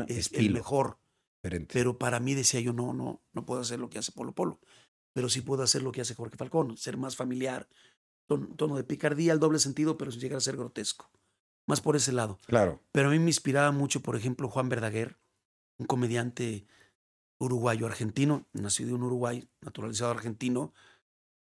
[0.08, 0.98] Es el mejor.
[1.42, 1.72] diferente.
[1.72, 4.60] Pero para mí decía yo, no, no, no puedo hacer lo que hace Polo Polo.
[5.14, 7.68] Pero sí puedo hacer lo que hace Jorge Falcón, ser más familiar,
[8.28, 11.10] ton- tono de picardía, el doble sentido, pero sin llegar a ser grotesco.
[11.66, 12.38] Más por ese lado.
[12.46, 15.18] Claro, Pero a mí me inspiraba mucho, por ejemplo, Juan Verdaguer,
[15.78, 16.66] un comediante
[17.38, 20.72] uruguayo argentino, nacido en Uruguay, naturalizado argentino,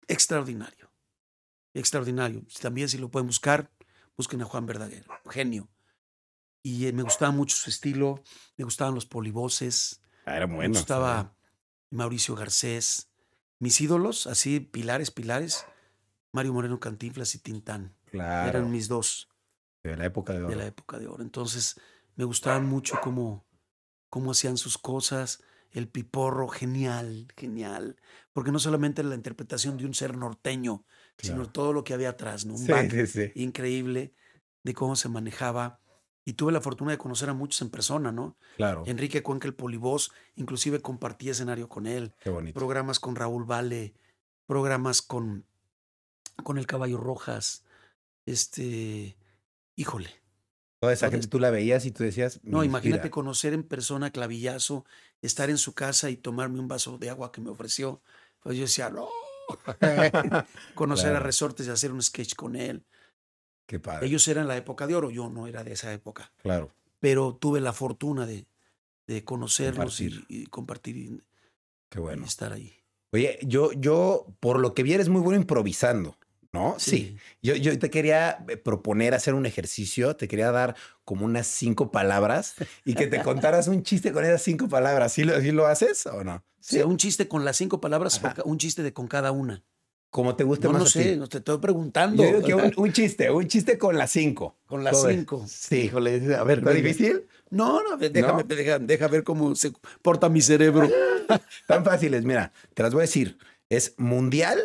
[0.08, 0.92] extraordinario.
[1.74, 2.44] Extraordinario.
[2.62, 3.72] También si lo pueden buscar,
[4.16, 5.70] busquen a Juan Verdaguer, genio.
[6.62, 8.22] Y eh, me gustaba mucho su estilo,
[8.58, 10.70] me gustaban los polivoces, Ah, era me bueno.
[10.74, 11.36] gustaba
[11.90, 13.10] Mauricio Garcés.
[13.60, 15.66] Mis ídolos, así, pilares, pilares,
[16.32, 17.94] Mario Moreno Cantinflas y Tintán.
[18.06, 19.28] Claro, Eran mis dos
[19.84, 20.50] de la época de oro.
[20.50, 21.24] de la época de oro.
[21.24, 21.80] Entonces,
[22.16, 23.46] me gustaban mucho cómo,
[24.10, 25.44] cómo hacían sus cosas.
[25.72, 27.98] El piporro, genial, genial.
[28.32, 30.86] Porque no solamente la interpretación de un ser norteño,
[31.18, 32.54] sino todo lo que había atrás, ¿no?
[32.54, 33.32] Un Sí, back sí, sí.
[33.36, 34.14] increíble
[34.64, 35.80] de cómo se manejaba.
[36.26, 38.38] Y tuve la fortuna de conocer a muchos en persona, ¿no?
[38.56, 42.14] Claro, Enrique Cuenca, el polivoz, inclusive compartí escenario con él.
[42.22, 42.58] qué bonito.
[42.58, 43.94] Programas con Raúl Vale,
[44.46, 45.46] programas con,
[46.44, 47.66] con el Caballo Rojas.
[48.26, 49.18] Este,
[49.76, 50.10] híjole.
[50.80, 52.40] Toda esa gente tú la veías y tú decías.
[52.44, 54.86] No, imagínate conocer en persona a Clavillazo,
[55.22, 58.02] estar en su casa y tomarme un vaso de agua que me ofreció.
[58.42, 59.08] Pues yo decía, no.
[60.76, 61.20] conocer a.
[61.20, 62.84] Resortes y hacer un sketch con él.
[63.66, 64.08] Qué padre.
[64.08, 66.32] Ellos eran la época de oro, yo no era de esa época.
[66.42, 66.72] Claro.
[67.00, 68.46] pero tuve la fortuna de,
[69.08, 70.26] de conocerlos y- Compartir.
[70.30, 71.22] y, compartir y,
[71.90, 72.26] Qué y bueno.
[72.26, 72.74] estar ahí.
[73.12, 76.18] Oye, yo, yo, por lo que vi, eres muy bueno improvisando,
[76.54, 76.76] ¿no?
[76.78, 77.18] Sí.
[77.42, 81.92] Yo, yo te quería eh, proponer hacer un ejercicio, te quería dar como unas cinco
[81.92, 82.54] palabras
[82.86, 85.12] y que te contaras un chiste con esas cinco palabras.
[85.14, 86.44] ¿Sí lo, sí lo haces o no?
[86.60, 88.42] Sea, un chiste con las cinco palabras, o Ajá.
[88.46, 89.64] un chiste de con cada una.
[90.12, 91.04] Como te guste No, más no a ti.
[91.10, 92.22] sé, no te estoy preguntando.
[92.24, 94.56] Yo digo que un, un chiste, un chiste con las cinco.
[94.68, 95.44] Con las cinco.
[95.48, 95.78] Sí.
[95.86, 96.60] Híjole, a ver.
[96.60, 97.26] ¿Está difícil?
[97.50, 98.56] No, no, déjame, ¿No?
[98.56, 99.74] Deja, deja ver cómo se
[100.04, 100.88] porta mi cerebro.
[101.68, 103.40] Tan fáciles, mira, te las voy a decir.
[103.70, 104.62] Es mundial,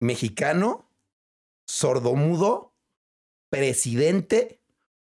[0.00, 0.88] mexicano,
[1.66, 2.74] sordomudo,
[3.50, 4.60] presidente,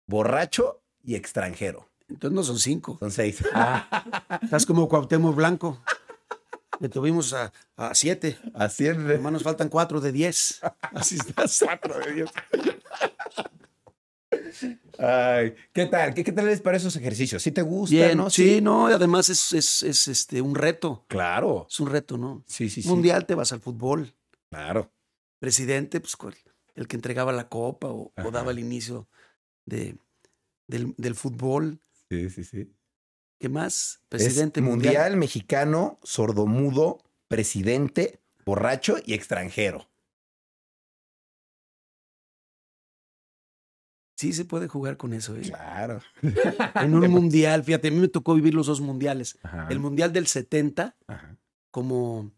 [0.07, 1.89] borracho y extranjero.
[2.09, 2.97] Entonces no son cinco.
[2.99, 3.43] Son seis.
[4.43, 5.83] Estás como Cuauhtémoc Blanco.
[6.79, 8.39] Le tuvimos a, a siete.
[8.55, 8.97] Es.
[8.97, 10.61] Nomás nos faltan cuatro de diez.
[10.93, 11.61] Así estás.
[11.65, 12.31] Cuatro de Dios.
[14.99, 16.15] Ay, ¿qué tal?
[16.15, 17.43] ¿Qué, qué tal les para esos ejercicios?
[17.43, 18.31] ¿Sí te gusta, Bien, no?
[18.31, 21.05] sí, no, y además es, es, es, este, un reto.
[21.09, 21.67] Claro.
[21.69, 22.43] Es un reto, ¿no?
[22.47, 22.89] Sí, sí, sí.
[22.89, 24.15] Mundial te vas al fútbol.
[24.57, 24.91] Claro.
[25.39, 26.17] Presidente, pues
[26.75, 29.07] el que entregaba la copa o, daba el inicio
[29.67, 29.99] de,
[30.67, 31.79] del, del fútbol.
[32.09, 32.75] Sí, sí, sí.
[33.39, 34.01] ¿Qué más?
[34.01, 39.91] Es Presidente mundial, mexicano, sordomudo, presidente, borracho y extranjero.
[44.17, 45.43] Sí se puede jugar con eso, ¿eh?
[45.43, 46.01] Claro.
[46.83, 49.39] En un mundial, fíjate, a mí me tocó vivir los dos mundiales.
[49.43, 49.69] Ajá.
[49.69, 51.37] El mundial del 70, Ajá.
[51.71, 52.33] como,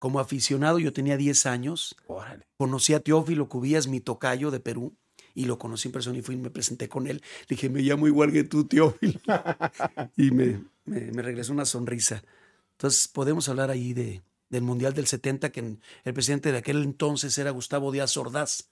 [0.00, 1.94] como aficionado, yo tenía 10 años.
[2.08, 2.46] Órale.
[2.56, 4.96] Conocí a Teófilo Cubías, mi tocayo de Perú,
[5.34, 7.22] y lo conocí en persona y fui y me presenté con él.
[7.48, 9.20] Le dije, me llamo igual que tú, Teófilo.
[10.16, 12.24] y me, me, me regresó una sonrisa.
[12.72, 17.36] Entonces, podemos hablar ahí de, del Mundial del 70, que el presidente de aquel entonces
[17.38, 18.70] era Gustavo Díaz Ordaz.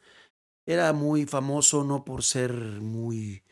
[0.67, 3.43] Era muy famoso, no por ser muy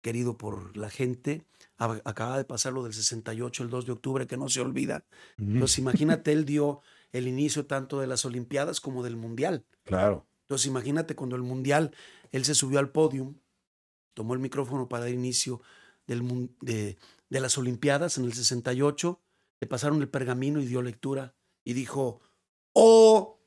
[0.00, 1.44] querido por la gente.
[1.78, 5.04] Ab- Acaba de pasar lo del 68, el 2 de octubre, que no se olvida.
[5.38, 6.80] Entonces, imagínate, él dio
[7.12, 9.64] el inicio tanto de las Olimpiadas como del Mundial.
[9.84, 10.26] Claro.
[10.42, 11.94] Entonces, imagínate cuando el Mundial,
[12.30, 13.34] él se subió al podio,
[14.14, 15.62] tomó el micrófono para dar inicio
[16.06, 16.96] del, de
[17.28, 19.20] las Olimpiadas en el 68,
[19.60, 21.34] le pasaron el pergamino y dio lectura
[21.64, 22.20] y dijo,
[22.72, 23.38] oh,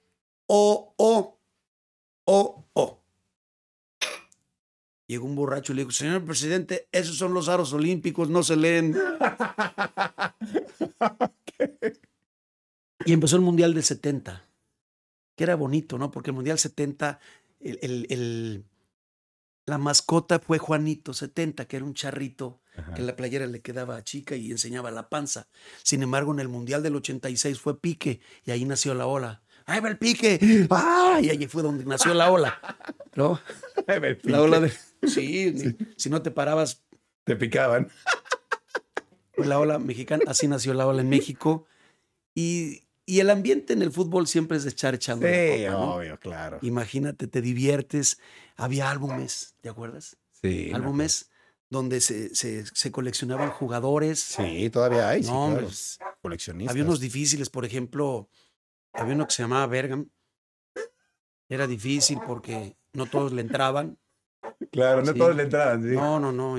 [0.48, 1.40] oh, oh,
[2.26, 3.00] oh, oh.
[5.08, 8.56] Llegó un borracho y le dijo, señor presidente, esos son los aros olímpicos, no se
[8.56, 8.96] leen.
[13.06, 14.46] Y empezó el Mundial del 70,
[15.36, 16.12] que era bonito, ¿no?
[16.12, 17.20] Porque el Mundial 70,
[17.60, 18.66] el, el- el-
[19.66, 22.94] la mascota fue Juanito 70, que era un charrito Ajá.
[22.96, 25.48] que la playera le quedaba chica y enseñaba la panza.
[25.84, 29.42] Sin embargo, en el Mundial del 86 fue Pique y ahí nació la ola.
[29.66, 30.68] ¡Ahí va el Pique!
[30.70, 31.20] ¡Ah!
[31.24, 32.60] Y allí fue donde nació la ola.
[33.16, 33.40] ¿No?
[34.24, 34.74] La ola de...
[35.08, 36.84] Sí, ni- si no te parabas,
[37.24, 37.90] Te picaban.
[39.38, 41.66] La ola mexicana, así nació la ola en México.
[42.36, 45.34] Y, y el ambiente en el fútbol siempre es de echar echando Sí,
[45.66, 45.96] copa, ¿no?
[45.96, 46.60] obvio, claro.
[46.62, 48.18] Imagínate, te diviertes.
[48.56, 50.18] Había álbumes, ¿te acuerdas?
[50.42, 50.68] Sí.
[50.72, 51.30] me álbumes
[51.70, 54.20] donde se, se- se coleccionaban jugadores.
[54.20, 55.22] Sí, todavía hay.
[55.24, 55.66] No, claro.
[55.68, 56.72] pues, Coleccionistas.
[56.72, 58.30] había unos difíciles, por ejemplo,
[58.94, 60.10] había uno que se llamaba Bergam.
[61.50, 63.98] Era difícil porque no todos le entraban.
[64.72, 65.18] Claro, no Sí.
[65.18, 65.90] todos le entraban, sí.
[65.96, 66.58] No, no, no.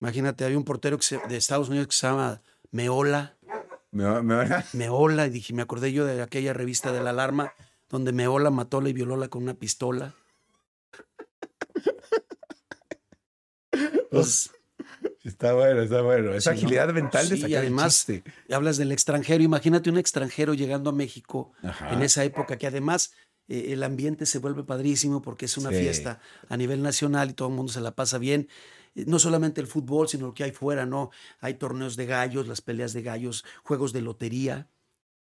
[0.00, 3.36] Imagínate, había un portero que se- de Estados Unidos que se llama Meola.
[3.94, 7.52] Me, me Meola, y dije, me acordé yo de aquella revista de la alarma
[7.88, 10.14] donde Meola mató y violóla con una pistola.
[14.10, 14.50] Pues,
[15.24, 16.32] Está bueno, está bueno.
[16.34, 16.66] Esa Sí, ¿no?
[16.66, 18.22] agilidad mental de sacar y el además- chiste.
[18.52, 21.92] hablas del extranjero, imagínate un extranjero llegando a México Ajá.
[21.94, 23.12] en esa época, que además
[23.48, 25.76] eh, el ambiente se vuelve padrísimo porque es una Sí.
[25.76, 28.48] fiesta a nivel nacional y todo el mundo se la pasa bien.
[28.94, 31.10] Eh, No solamente el fútbol, sino lo que hay fuera, ¿no?
[31.40, 34.68] Hay torneos de gallos, las peleas de gallos, juegos de lotería,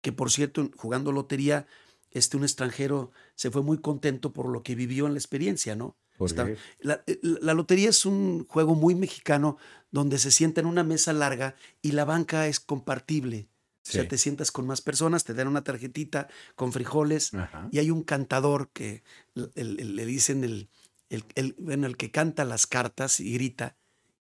[0.02, 1.66] que por cierto, jugando lotería,
[2.12, 5.96] este, un extranjero se fue muy contento por lo que vivió en la experiencia, ¿no?
[6.18, 6.58] ¿Por Está- qué?
[6.80, 9.58] la, eh, la lotería es un juego muy mexicano
[9.92, 13.48] donde se sienta en una mesa larga y la banca es compartible.
[13.88, 17.68] O sea, te sientas con más personas, te dan una tarjetita con frijoles Ajá.
[17.72, 19.04] y hay un cantador que
[19.56, 20.70] el- le dicen el,
[21.16, 23.76] el, el- bueno, el que canta las cartas y grita,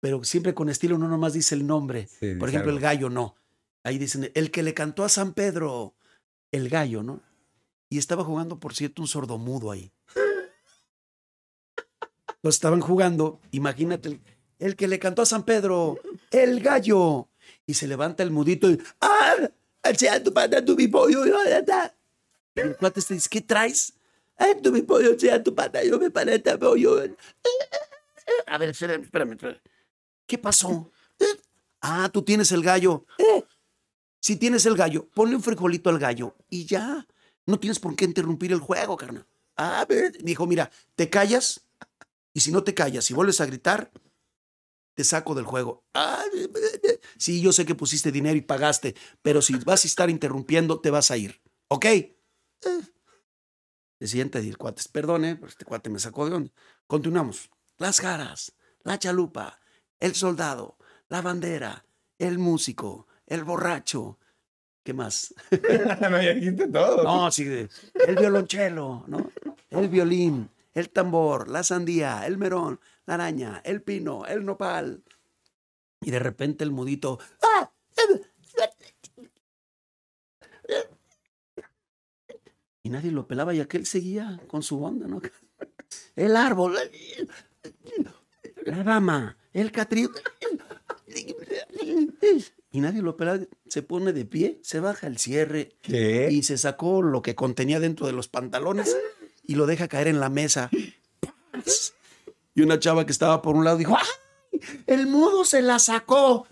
[0.00, 2.08] pero siempre con estilo, no nomás dice el nombre.
[2.08, 2.78] Sí, Por ejemplo, algo.
[2.78, 3.36] el gallo no.
[3.84, 5.94] Ahí dicen, el que le cantó a San Pedro,
[6.52, 7.20] el gallo, ¿no?
[7.88, 9.92] Y estaba jugando, por cierto, un sordomudo ahí.
[12.42, 14.20] Lo estaban jugando, imagínate, el,
[14.58, 15.98] el que le cantó a San Pedro,
[16.30, 17.28] el gallo.
[17.66, 19.34] Y se levanta el mudito y, ¡ah!
[19.96, 20.32] ¡Sea tu
[20.64, 21.24] tu mi pollo!
[21.26, 21.94] yo, ya está".
[22.54, 23.94] Y el cuate te dice, ¿qué traes?
[24.36, 26.98] ¡Ay, tu mi pollo, sea tu pata, yo me parece pollo!
[28.46, 29.60] A ver, espérame, espérame, espérame.
[30.26, 30.92] ¿Qué pasó?
[31.20, 31.24] "Eh,
[31.82, 33.06] Ah, tú tienes el gallo.
[33.18, 33.44] "Eh,
[34.20, 37.06] Si tienes el gallo, ponle un frijolito al gallo y ya.
[37.46, 39.26] No tienes por qué interrumpir el juego, carnal.
[39.56, 41.66] Ah, ve", dijo, mira, te callas
[42.34, 43.90] y si no te callas y vuelves a gritar,
[44.94, 45.84] te saco del juego.
[45.94, 46.24] Ah,
[47.18, 50.90] sí, yo sé que pusiste dinero y pagaste, pero si vas a estar interrumpiendo, te
[50.90, 51.40] vas a ir.
[51.68, 51.86] ¿Ok?
[54.02, 54.06] Eh.
[54.06, 56.50] Se sienta y el cuate, perdone, pero este cuate me sacó de onda.
[56.86, 57.50] Continuamos.
[57.78, 59.60] Las caras, la chalupa,
[60.00, 60.76] el soldado,
[61.08, 61.84] la bandera,
[62.18, 64.18] el músico, el borracho.
[64.82, 65.34] ¿Qué más?
[66.10, 67.04] no, ya dijiste todo.
[67.04, 69.30] No, sí, el violonchelo, ¿no?
[69.70, 75.04] El violín, el tambor, la sandía, el merón, la araña, el pino, el nopal.
[76.00, 77.20] Y de repente el mudito.
[77.40, 77.70] ¡Ah!
[82.81, 85.20] Y nadie lo pelaba y aquel seguía con su onda, ¿no?
[86.16, 86.78] El árbol,
[88.64, 90.10] la dama, el catrío.
[92.70, 93.40] Y nadie lo pelaba.
[93.68, 96.28] Se pone de pie, se baja el cierre ¿Qué?
[96.30, 98.96] y se sacó lo que contenía dentro de los pantalones
[99.44, 100.70] y lo deja caer en la mesa.
[102.54, 104.60] Y una chava que estaba por un lado dijo, ¡ay!
[104.86, 106.46] El mudo se la sacó.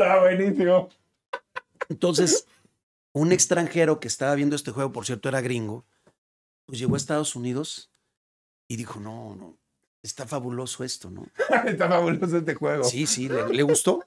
[0.00, 0.88] Está buenísimo.
[1.90, 2.46] Entonces,
[3.12, 5.84] un extranjero que estaba viendo este juego, por cierto, era gringo,
[6.64, 7.90] pues llegó a Estados Unidos
[8.66, 9.58] y dijo, no, no,
[10.02, 11.26] está fabuloso esto, ¿no?
[11.66, 12.84] Está fabuloso este juego.
[12.84, 14.06] Sí, sí, le, le gustó.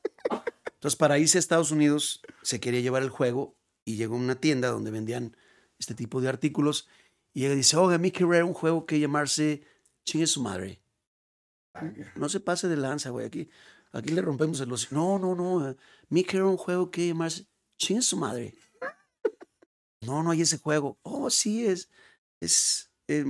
[0.66, 4.36] Entonces, para irse a Estados Unidos, se quería llevar el juego y llegó a una
[4.36, 5.36] tienda donde vendían
[5.78, 6.88] este tipo de artículos
[7.34, 9.64] y llega y dice, oiga, a mí quiero un juego que llamarse
[10.06, 10.82] Chingue su madre.
[12.16, 13.50] No se pase de lanza, güey, aquí,
[13.94, 14.70] aquí le rompemos el.
[14.92, 15.76] No, no, no, eh,
[16.10, 18.54] mí quiero un juego que llamarse Chingue su madre.
[20.02, 21.00] No, no hay ese juego.
[21.04, 21.90] Oh, sí, es,
[22.40, 23.26] es eh,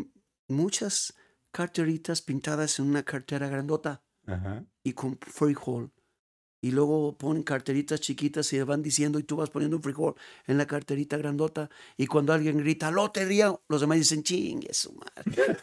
[0.47, 1.13] muchas
[1.51, 4.65] carteritas pintadas en una cartera grandota Ajá.
[4.83, 5.91] y con frijol.
[6.61, 10.15] Y luego ponen carteritas chiquitas y van diciendo y tú vas poniendo un frijol
[10.47, 11.69] en la carterita grandota.
[11.97, 15.57] Y cuando alguien grita, lotería, los demás dicen, chingue su madre.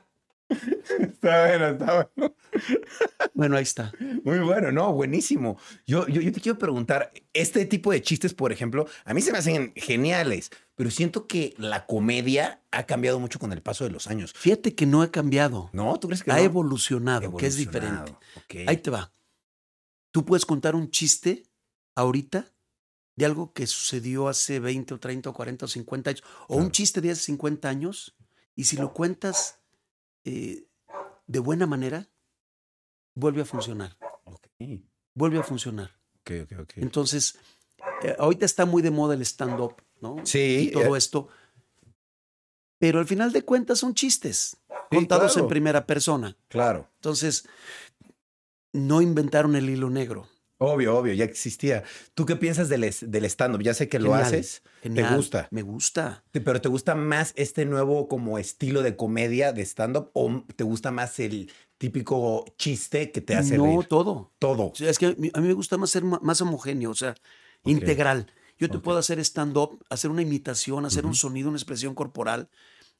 [0.48, 2.34] Está bueno, está bueno.
[3.34, 3.92] Bueno, ahí está.
[4.24, 5.58] Muy bueno, no, buenísimo.
[5.86, 9.30] Yo, yo, yo te quiero preguntar, este tipo de chistes, por ejemplo, a mí se
[9.30, 13.90] me hacen geniales, pero siento que la comedia ha cambiado mucho con el paso de
[13.90, 14.32] los años.
[14.34, 15.70] Fíjate que no ha cambiado.
[15.72, 15.98] ¿No?
[16.00, 16.42] ¿Tú crees que Ha no?
[16.42, 18.10] evolucionado, que es diferente.
[18.10, 18.68] Evolucionado, ok.
[18.68, 19.12] Ahí te va.
[20.10, 21.44] Tú puedes contar un chiste
[21.94, 22.52] ahorita
[23.16, 26.70] de algo que sucedió hace 20 o 30 o 40 o 50 años, o un
[26.70, 28.16] chiste de hace 50 años,
[28.54, 29.58] y si lo cuentas
[30.28, 30.68] eh,
[31.26, 32.06] de buena manera,
[33.14, 33.96] vuelve a funcionar,
[35.14, 35.98] vuelve a funcionar.
[36.76, 37.38] Entonces,
[38.02, 40.16] eh, ahorita está muy de moda el stand-up, ¿no?
[40.24, 40.98] Sí, Y todo eh.
[40.98, 41.28] esto.
[42.78, 44.58] Pero al final de cuentas son chistes
[44.90, 45.46] contados claro.
[45.46, 46.36] en primera persona.
[46.48, 46.90] Claro.
[46.96, 47.48] Entonces,
[48.72, 50.28] no inventaron el hilo negro.
[50.60, 51.84] Obvio, obvio, ya existía.
[52.14, 53.62] ¿Tú qué piensas del, del stand-up?
[53.62, 54.62] Ya sé que lo haces.
[54.82, 55.10] Genial.
[55.10, 55.48] ¿Te gusta?
[55.52, 56.24] Me gusta.
[56.32, 60.90] ¿Pero te gusta más este nuevo como estilo de comedia de stand-up o te gusta
[60.90, 63.84] más el típico chiste que te hace no reír?
[63.84, 64.32] todo.
[64.40, 64.72] Todo.
[64.80, 67.14] Es que a mí me gusta más ser más homogéneo, o sea,
[67.64, 68.26] integral.
[68.58, 72.48] Yo te puedo hacer stand-up, hacer una imitación, hacer un sonido, una expresión corporal,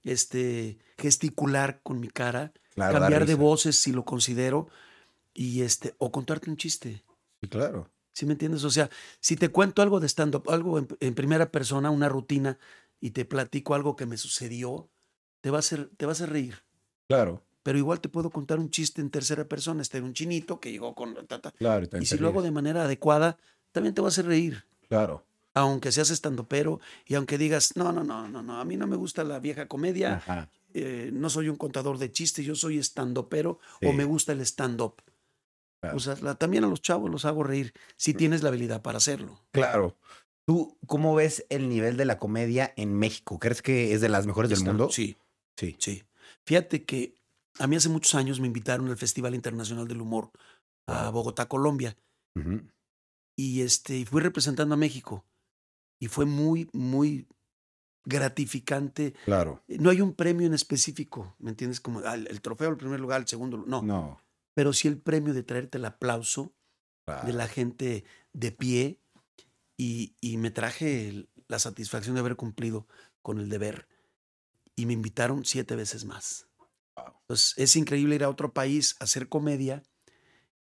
[0.04, 4.68] este, gesticular con mi cara, Claro, cambiar de voces si lo considero,
[5.34, 7.02] y este, o contarte un chiste.
[7.40, 7.90] Sí, claro.
[8.12, 8.64] ¿Sí me entiendes?
[8.64, 12.58] O sea, si te cuento algo de stand-up, algo en, en primera persona, una rutina,
[13.00, 14.88] y te platico algo que me sucedió,
[15.40, 16.56] te va a hacer, te va a hacer reír.
[17.06, 17.44] Claro.
[17.62, 19.82] Pero igual te puedo contar un chiste en tercera persona.
[19.82, 21.14] Este un chinito que llegó con...
[21.26, 21.86] ta, ta, Claro.
[22.00, 23.36] y si lo hago de manera adecuada,
[23.72, 24.64] también te va a hacer reír.
[24.88, 25.24] Claro.
[25.54, 28.96] Aunque seas estandopero y aunque digas, no, no, no, no, no, a mí no me
[28.96, 30.50] gusta la vieja comedia, Ajá.
[30.74, 33.92] eh, no soy un contador de chistes, yo soy estandopero o Sí.
[33.92, 35.02] me gusta el stand-up.
[35.80, 35.96] Claro.
[35.96, 38.98] O sea, la- también a los chavos los hago reír si tienes la habilidad para
[38.98, 39.40] hacerlo.
[39.52, 39.96] Claro.
[40.46, 43.38] ¿Tú cómo ves el nivel de la comedia en México?
[43.38, 44.90] ¿Crees que es de las mejores del mundo?
[44.90, 45.16] Sí,
[45.58, 45.76] Sí.
[45.78, 46.04] sí.
[46.46, 47.14] Fíjate que
[47.58, 50.30] a mí hace muchos años me invitaron al Festival Internacional del Humor
[50.86, 51.96] a Bogotá, Colombia.
[52.36, 52.62] Ujú.
[53.36, 55.24] y este fui representando a México
[56.00, 57.26] y fue muy muy
[58.04, 59.62] gratificante Claro.
[59.68, 63.00] no hay un premio en específico me entiendes como ah, el, el trofeo el primer
[63.00, 64.20] lugar el segundo no, No.
[64.58, 66.52] Pero sí el premio de traerte el aplauso
[67.24, 68.02] de la gente
[68.32, 68.98] de pie
[69.76, 72.88] y, y me traje el- la satisfacción de haber cumplido
[73.22, 73.86] con el deber
[74.74, 76.48] y me invitaron siete veces más
[76.96, 77.14] Wow.
[77.20, 79.84] entonces es increíble ir a otro país a hacer comedia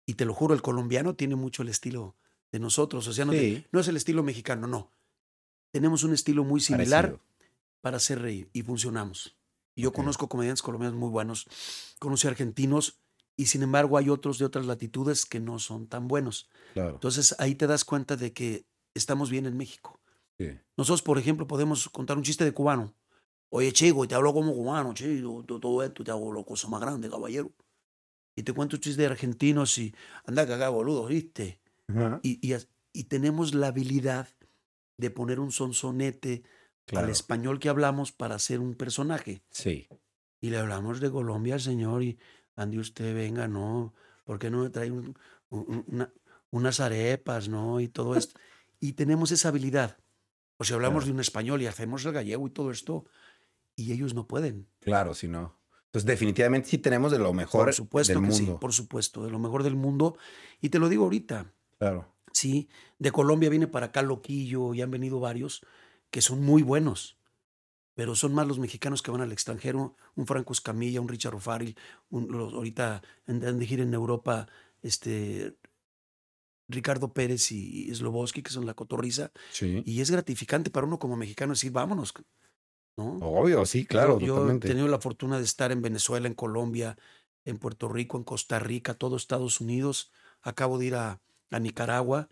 [0.06, 2.16] y te lo juro el colombiano tiene mucho el estilo
[2.54, 3.68] de nosotros o sea no, te- Sí.
[3.74, 4.94] no es el estilo mexicano, no.
[5.74, 7.26] Tenemos un estilo muy similar Parecido.
[7.82, 9.36] para hacer reír y funcionamos.
[9.76, 11.48] Y yo conozco comediantes colombianos muy buenos,
[12.00, 13.03] conocí argentinos
[13.38, 16.50] y sin embargo hay otros de otras latitudes que no son tan buenos.
[16.74, 16.92] Claro.
[16.96, 20.00] Entonces ahí te das cuenta de que estamos bien en México.
[20.38, 20.50] Sí.
[20.78, 22.94] Nosotros, por ejemplo, podemos contar un chiste de cubano.
[23.50, 26.82] Oye, chico, te hablo como cubano, chico, to- todo esto, te hago la cosa más
[26.82, 27.52] grande, caballero.
[28.36, 29.94] Y te cuento un chiste de argentinos y
[30.26, 31.60] anda cagá, boludo, ¿viste?
[32.24, 32.40] Y,
[32.94, 34.28] y tenemos la habilidad
[34.98, 36.44] de poner un sonsonete
[36.86, 37.06] Claro.
[37.06, 39.42] al español que hablamos para hacer un personaje.
[39.52, 39.88] Sí.
[40.42, 42.18] Y le hablamos de Colombia al señor y
[42.56, 43.94] ande usted, venga, no,
[44.26, 45.18] ¿por qué no me trae un-
[45.50, 46.12] un- una-
[46.52, 47.80] unas arepas, no?
[47.80, 48.40] Y todo esto.
[48.80, 49.98] Y tenemos esa habilidad.
[50.58, 51.06] O si hablamos Claro.
[51.08, 53.06] de un español y hacemos el gallego y todo esto,
[53.76, 54.68] y ellos no pueden.
[54.82, 55.58] Claro, si no.
[55.86, 58.54] Entonces, definitivamente sí tenemos de lo mejor Por supuesto del que mundo.
[58.54, 60.18] sí, por supuesto, de lo mejor del mundo.
[60.62, 62.08] Y te lo digo ahorita, Claro.
[62.32, 62.68] sí,
[63.00, 65.66] de Colombia viene para acá Loquillo y han venido varios
[66.10, 67.18] que son muy buenos.
[67.96, 71.34] Pero son más los mexicanos que van al extranjero, un Franco Escamilla, un Richard
[72.10, 74.48] los- ahorita andan de gira en Europa,
[74.82, 75.58] este
[76.68, 79.84] Ricardo Pérez y Sloboski, que son la cotorriza, Sí.
[79.86, 82.14] y es gratificante para uno como mexicano decir, vámonos,
[82.98, 83.18] ¿no?
[83.22, 86.98] Obvio, sí, claro, yo, yo he tenido la fortuna de estar en Venezuela, en Colombia,
[87.46, 90.12] en Puerto Rico, en Costa Rica, todo Estados Unidos.
[90.42, 91.22] Acabo de ir a,
[91.52, 92.30] a Nicaragua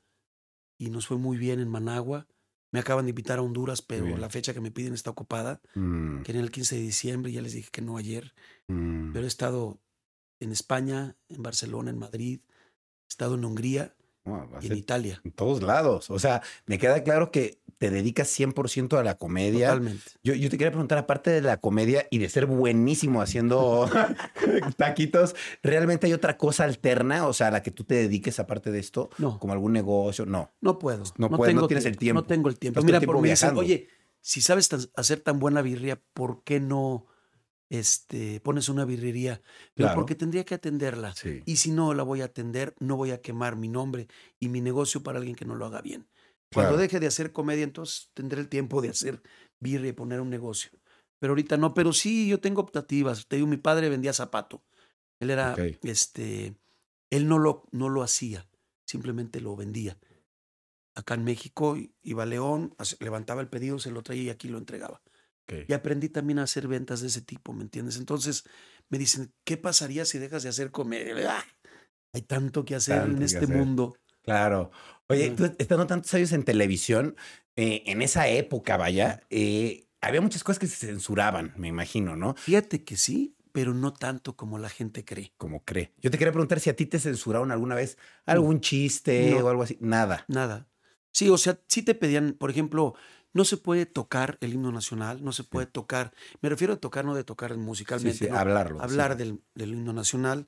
[0.78, 2.28] y nos fue muy bien en Managua.
[2.72, 4.22] Me acaban de invitar a Honduras, pero bien.
[4.22, 5.62] la fecha que me piden está ocupada.
[5.76, 8.34] Mm, Querían el 15 de diciembre ya les dije que no ayer.
[8.68, 9.12] mm.
[9.14, 9.80] Pero he estado
[10.40, 13.96] en España, en Barcelona, en Madrid, he estado en Hungría
[14.62, 15.22] y en Italia.
[15.24, 16.10] en todos lados.
[16.10, 19.70] O sea, me queda claro que te dedicas 100% a la comedia.
[19.70, 20.04] Totalmente.
[20.24, 23.90] Yo, yo te quería preguntar, aparte de la comedia y de ser buenísimo haciendo
[24.78, 27.26] taquitos, ¿realmente hay otra cosa alterna?
[27.28, 30.28] O sea, a la que tú te dediques aparte de esto, No, como algún negocio.
[30.28, 30.52] No.
[30.62, 31.04] no puedo.
[31.18, 32.22] No puedes, no tengo tienes el tiempo.
[32.22, 32.82] No tengo el tiempo.
[32.84, 33.62] Mira, el tiempo por, dicen, viajando.
[33.62, 33.88] oye,
[34.22, 37.08] si sabes tan- hacer tan buena birria, ¿por qué no
[37.70, 39.42] este, pones una birrería?
[39.74, 39.96] Pero Claro.
[39.96, 41.16] porque tendría que atenderla.
[41.16, 41.42] Sí.
[41.48, 44.08] Y si no la voy a atender, no voy a quemar mi nombre
[44.40, 46.06] y mi negocio para alguien que no lo haga bien.
[46.54, 46.78] Cuando Claro.
[46.78, 49.22] deje de hacer comedia, entonces tendré el tiempo de hacer
[49.60, 50.72] birria y poner un negocio.
[51.20, 53.28] Pero ahorita no, pero sí, yo tengo optativas.
[53.28, 54.64] Te digo, mi padre vendía zapato.
[55.20, 56.58] Él era, este,
[57.12, 58.50] él no lo, no lo hacía,
[58.88, 60.00] simplemente lo vendía.
[60.96, 64.58] Acá en México iba a León, levantaba el pedido, se lo traía y aquí lo
[64.58, 65.02] entregaba.
[65.68, 67.98] Y aprendí también a hacer ventas de ese tipo, ¿me entiendes?
[67.98, 68.44] Entonces
[68.90, 71.40] me dicen, ¿qué pasaría si dejas de hacer comedia?
[71.40, 71.46] ¡Ah!
[72.14, 73.48] Hay tanto que hacer Tanto en que este hacer.
[73.48, 73.96] mundo.
[74.24, 74.72] Claro.
[75.08, 77.16] Oye, tú estando tantos años en televisión,
[77.56, 82.36] eh, en esa época, vaya, eh, había muchas cosas que se censuraban, me imagino, ¿no?
[82.36, 85.34] Fíjate que sí, pero no tanto como la gente cree.
[85.38, 85.94] Como cree.
[86.00, 89.46] Yo te quería preguntar si a ti te censuraron alguna vez algún chiste No.
[89.46, 89.78] o algo así.
[89.82, 90.26] Nada.
[90.28, 90.68] Nada.
[91.12, 92.96] Sí, o sea, sí te pedían, por ejemplo,
[93.34, 97.04] no se puede tocar el himno nacional, no se puede tocar, me refiero a tocar,
[97.04, 98.38] no de tocar musicalmente, sí, ¿no?
[98.38, 98.82] hablarlo.
[98.82, 100.48] hablar del, del himno nacional,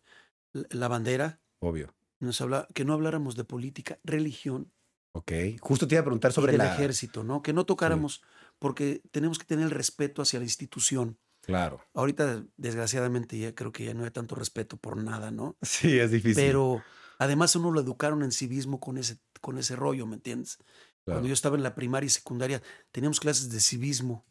[0.53, 1.93] la bandera, Obvio.
[2.23, 4.71] Nos habla, que no habláramos de política, religión
[5.13, 5.31] Ok.
[5.61, 6.73] Justo te iba a preguntar sobre del la...
[6.73, 7.41] ejército, ¿no?
[7.41, 8.23] Que no tocáramos,
[8.59, 11.19] porque tenemos que tener el respeto hacia la institución.
[11.41, 11.81] Claro.
[11.93, 15.55] Ahorita, desgraciadamente, ya creo que ya no hay tanto respeto por nada, ¿no?
[15.61, 16.35] Sí, es difícil.
[16.43, 16.81] Pero
[17.19, 20.57] además uno lo educaron en civismo con ese, con ese rollo, ¿me entiendes?
[20.57, 21.17] Claro.
[21.17, 22.61] Cuando yo estaba en la primaria y secundaria,
[22.91, 24.25] teníamos clases de civismo.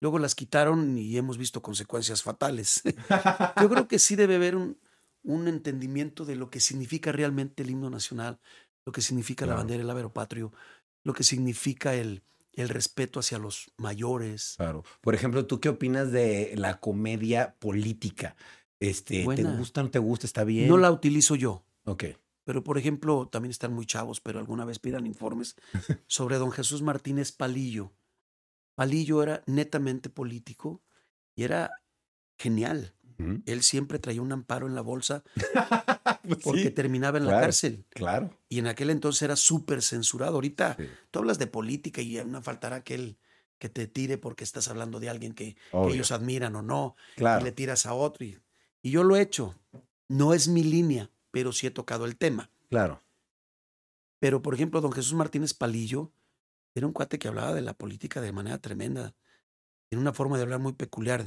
[0.00, 2.82] Luego las quitaron y hemos visto consecuencias fatales.
[3.60, 4.78] Yo creo que sí debe haber un,
[5.24, 8.38] un entendimiento de lo que significa realmente el himno nacional,
[8.86, 10.52] lo que significa la bandera, el aberopatrio,
[11.02, 12.22] lo que significa el,
[12.52, 14.54] el respeto hacia los mayores.
[14.58, 14.84] Claro.
[15.00, 18.36] Por ejemplo, ¿tú qué opinas de la comedia política?
[18.80, 20.26] Este, ¿Te gusta, no te gusta?
[20.26, 20.68] ¿Está bien?
[20.68, 22.04] No la utilizo yo, Ok.
[22.44, 25.56] pero por ejemplo, también están muy chavos, pero alguna vez pidan informes
[26.06, 27.92] sobre don Jesús Martínez Palillo.
[28.74, 30.82] Palillo era netamente político
[31.34, 31.70] y era
[32.38, 32.92] genial.
[33.46, 35.22] Él siempre traía un amparo en la bolsa
[36.26, 37.84] Pues porque sí, terminaba en la cárcel.
[37.90, 38.30] claro.
[38.48, 40.34] Y en aquel entonces era súper censurado.
[40.36, 43.18] Ahorita Sí, tú hablas de política y no faltará aquel
[43.58, 45.56] que te tire porque estás hablando de alguien que,
[45.88, 47.40] ellos admiran o no, Claro.
[47.40, 48.24] y le tiras a otro.
[48.24, 48.38] Y,
[48.82, 49.54] y yo lo he hecho.
[50.08, 52.50] No es mi línea, pero sí he tocado el tema.
[52.70, 53.00] Claro.
[54.18, 56.10] Pero, por ejemplo, don Jesús Martínez Palillo
[56.74, 59.14] era un cuate que hablaba de la política de manera tremenda.
[59.88, 61.24] Tiene una forma de hablar muy peculiar.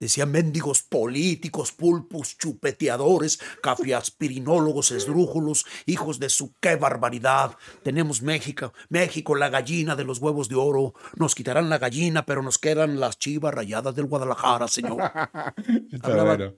[0.00, 7.56] Decía mendigos políticos, pulpos, chupeteadores, cafiaspirinólogos, esdrújulos, hijos de su qué barbaridad.
[7.82, 10.94] Tenemos México, México, la gallina de los huevos de oro.
[11.16, 15.00] Nos quitarán la gallina, pero nos quedan las chivas rayadas del Guadalajara, señor.
[16.02, 16.54] Hablaba- bueno.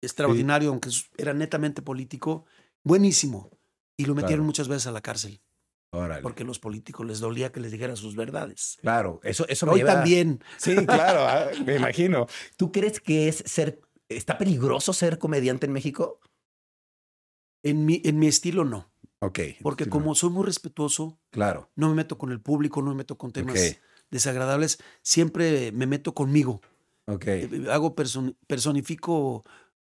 [0.00, 2.44] Extraordinario, aunque era netamente político,
[2.84, 3.50] buenísimo.
[3.96, 4.44] Y lo metieron Claro.
[4.44, 5.40] muchas veces a la cárcel.
[5.92, 6.22] Órale.
[6.22, 8.76] porque los políticos les dolía que les dijera sus verdades.
[8.82, 10.42] Claro, eso, eso me Hoy lleva- también.
[10.58, 12.26] Sí, claro, ah, me imagino.
[12.56, 16.20] ¿Tú crees que es ser, está peligroso ser comediante en México?
[17.62, 19.40] En mi, en mi estilo no, Ok.
[19.62, 19.92] porque sí, no.
[19.94, 21.70] como soy muy respetuoso, Claro.
[21.74, 23.78] no me meto con el público, no me meto con temas
[24.10, 26.60] desagradables, siempre me meto conmigo.
[27.06, 27.24] Ok.
[27.26, 29.44] Eh, Hago person- personifico,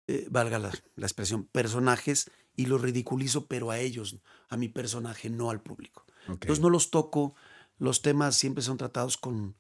[0.08, 5.30] eh, valga la, la expresión, personajes y los ridiculizo, pero a ellos, a mi personaje,
[5.30, 6.06] no al público.
[6.28, 7.36] Entonces no los toco,
[7.78, 9.56] los temas siempre son tratados con,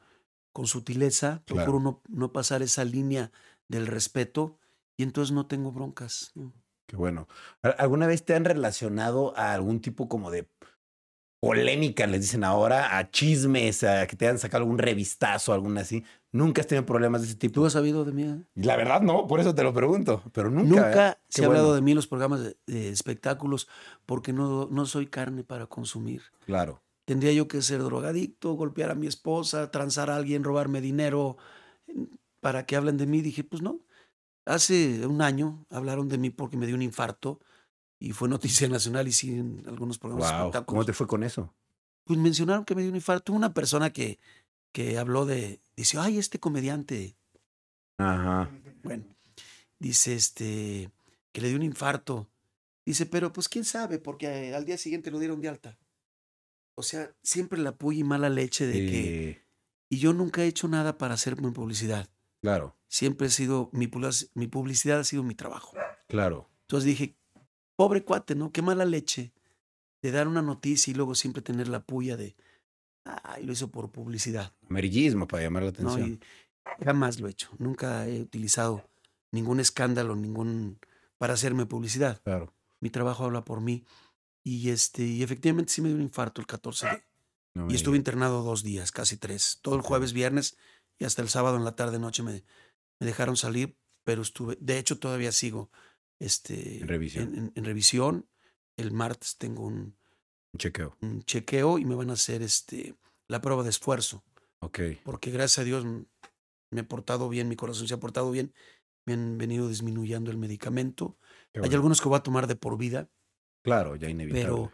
[0.51, 1.63] con sutileza, Claro.
[1.71, 3.31] procuro no, no pasar esa línea
[3.67, 4.59] del respeto
[4.97, 6.31] y entonces no tengo broncas.
[6.35, 6.53] ¿no?
[6.87, 7.27] Qué bueno.
[7.61, 10.47] ¿Al- ¿Alguna vez te han relacionado a algún tipo como de
[11.41, 16.03] polémica, les dicen ahora, a chismes, a que te han sacado algún revistazo, alguna así?
[16.33, 17.65] ¿Nunca has tenido problemas de ese ¿Tú tipo?
[17.65, 18.23] has sabido de mí?
[18.23, 18.43] eh?
[18.55, 20.67] La verdad no, por eso te lo pregunto, pero nunca.
[20.67, 21.17] Nunca, ¿eh?
[21.29, 23.67] se ha hablado de mí en los programas de, de espectáculos
[24.05, 26.23] porque no, no soy carne para consumir.
[26.45, 26.81] Claro.
[27.05, 31.37] Tendría yo que ser drogadicto, golpear a mi esposa, transar a alguien, robarme dinero
[31.87, 32.07] eh,
[32.39, 33.21] para que hablen de mí.
[33.21, 33.79] Dije, pues no.
[34.45, 37.39] Hace un año hablaron de mí porque me dio un infarto
[37.99, 40.41] y fue noticia nacional y sí en algunos programas de Wow.
[40.47, 40.65] espectáculos.
[40.79, 41.53] ¿Cómo te fue con eso?
[42.05, 43.31] Pues mencionaron que me dio un infarto.
[43.33, 44.19] Una persona que,
[44.73, 47.15] que habló de, dice, ay, este comediante,
[47.97, 48.51] Ajá.
[48.83, 49.05] bueno,
[49.79, 50.91] dice este,
[51.31, 52.27] que le dio un infarto.
[52.85, 55.77] Dice, pero pues quién sabe, porque al día siguiente lo dieron de alta.
[56.75, 59.43] O sea, siempre la puya y mala leche de que...
[59.89, 62.09] Y yo nunca he hecho nada para hacerme publicidad.
[62.41, 63.89] claro, Siempre he sido, mi,
[64.33, 65.77] mi publicidad ha sido mi trabajo.
[66.07, 66.49] claro.
[66.61, 67.15] Entonces dije,
[67.75, 68.51] pobre cuate, ¿no?
[68.51, 69.31] Qué mala leche
[70.01, 72.35] de dar una noticia y luego siempre tener la puya de,
[73.05, 74.53] ay, lo hizo por publicidad.
[74.69, 76.19] Amarillismo para llamar la atención.
[76.83, 77.49] Jamás lo he hecho.
[77.59, 78.89] Nunca he utilizado
[79.31, 80.79] ningún escándalo, ningún
[81.17, 82.21] para hacerme publicidad.
[82.23, 82.53] Claro.
[82.79, 83.83] Mi trabajo habla por mí.
[84.43, 87.03] Y este, y efectivamente sí me dio un infarto el 14 de,
[87.53, 89.59] No y estuve internado dos días, casi tres.
[89.61, 90.57] Todo el jueves, viernes
[90.99, 92.43] y hasta el sábado en la tarde noche me,
[92.99, 95.69] me dejaron salir, pero estuve, de hecho todavía sigo
[96.19, 97.23] este, En revisión.
[97.29, 98.27] En, en- en revisión.
[98.75, 99.95] El martes tengo un,
[100.53, 100.95] Un chequeo.
[101.01, 102.95] un chequeo y me van a hacer este,
[103.27, 104.23] la prueba de esfuerzo,
[104.59, 104.79] Ok.
[105.03, 108.53] porque gracias a Dios me he portado bien, mi corazón se ha portado bien,
[109.05, 111.17] me han venido disminuyendo el medicamento.
[111.55, 113.09] Hay algunos que voy a tomar de por vida,
[113.63, 114.43] Claro, ya inevitable.
[114.45, 114.71] pero,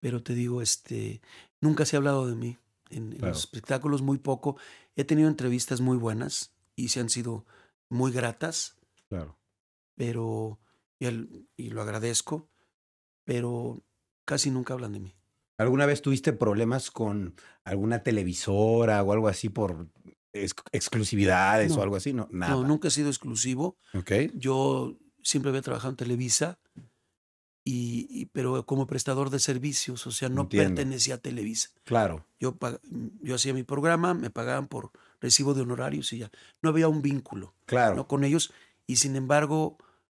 [0.00, 1.20] pero te digo, este,
[1.60, 2.58] nunca se ha hablado de mí.
[2.90, 3.28] En, en Claro.
[3.34, 4.56] los espectáculos muy poco.
[4.96, 7.44] He tenido entrevistas muy buenas y se han sido
[7.90, 8.76] muy gratas,
[9.10, 9.38] Claro.
[9.94, 10.58] pero,
[10.98, 12.48] y, el- y lo agradezco,
[13.24, 13.82] pero
[14.28, 15.14] casi nunca hablan de mí.
[15.56, 19.88] ¿Alguna vez tuviste problemas con alguna televisora o algo así por
[20.32, 21.78] ex- exclusividades No.
[21.78, 22.12] o algo así?
[22.12, 22.52] No, nada.
[22.52, 23.76] No, nunca he sido exclusivo.
[23.94, 24.12] Ok.
[24.34, 26.58] Yo siempre había trabajado en Televisa,
[27.64, 30.74] y, y- pero como prestador de servicios, o sea, no Entiendo.
[30.76, 31.70] pertenecía a Televisa.
[31.84, 32.24] Claro.
[32.40, 32.56] Yo,
[33.22, 36.30] yo hacía mi programa, me pagaban por recibo de honorarios y ya.
[36.62, 37.96] No había un vínculo Claro.
[37.96, 38.06] ¿no?
[38.06, 38.52] con ellos
[38.86, 39.76] y sin embargo,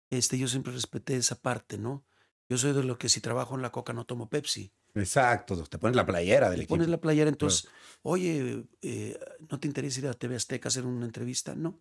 [0.09, 2.03] este, yo siempre respeté esa parte, ¿no?
[2.49, 4.71] Yo soy de los que si trabajo en la coca no tomo Pepsi.
[4.95, 5.55] Exacto.
[5.65, 6.73] Te pones la playera del Te equipo.
[6.75, 7.67] pones la playera, entonces,
[8.01, 9.19] oye, eh,
[9.49, 11.53] ¿no te interesa ir a TV Azteca a hacer una entrevista?
[11.55, 11.79] No,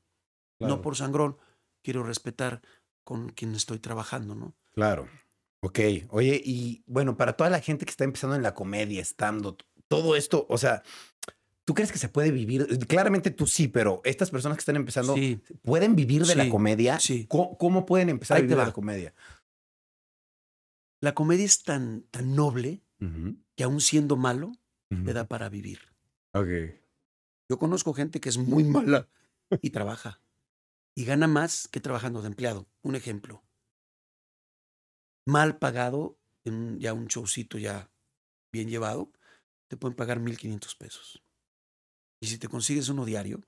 [0.59, 0.77] Claro.
[0.77, 1.39] no por sangrón.
[1.83, 2.61] Quiero respetar
[3.03, 4.55] con quien estoy trabajando, ¿no?
[4.75, 5.09] Claro.
[5.61, 5.79] Ok.
[6.11, 9.57] Oye, y bueno, para toda la gente que está empezando en la comedia, estando,
[9.89, 10.83] todo esto, o sea,
[11.65, 12.67] ¿tú crees que se puede vivir?
[12.87, 17.01] Claramente tú sí, pero estas personas que están empezando, Sí, ¿pueden vivir de la comedia?
[17.01, 17.25] sí.
[17.27, 19.15] ¿Cómo, cómo pueden empezar Ahí a vivir de la comedia?
[21.01, 22.83] La comedia es tan, tan noble
[23.57, 24.53] que aún siendo malo,
[24.91, 25.05] ujú.
[25.05, 25.81] te da para vivir.
[26.33, 26.49] Ok.
[27.49, 29.09] Yo conozco gente que es muy mala
[29.63, 30.21] y trabaja
[30.95, 32.69] y gana más que trabajando de empleado.
[32.83, 33.45] Un ejemplo.
[35.27, 37.91] Mal pagado, en ya un showcito ya
[38.53, 39.13] bien llevado,
[39.69, 41.23] te pueden pagar 1.500 pesos.
[42.21, 43.41] Y si te consigues uno diario,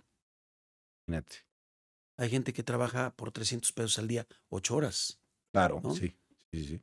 [2.16, 5.20] hay gente que trabaja por 300 pesos al día, ocho horas.
[5.53, 5.90] Claro, ¿No?
[5.94, 6.16] sí.
[6.53, 6.82] Sí, sí.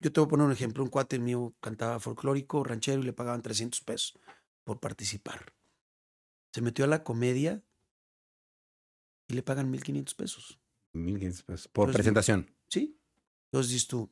[0.00, 0.82] Yo te voy a poner un ejemplo.
[0.82, 4.18] Un cuate mío cantaba folclórico, ranchero y le pagaban 300 pesos
[4.64, 5.54] por participar.
[6.52, 7.62] Se metió a la comedia
[9.28, 10.60] y le pagan 1.500 pesos.
[10.92, 11.68] 1500 pesos.
[11.68, 12.50] Por Pues, presentación.
[12.68, 12.98] ¿Sí?
[13.46, 14.10] Entonces dices tú,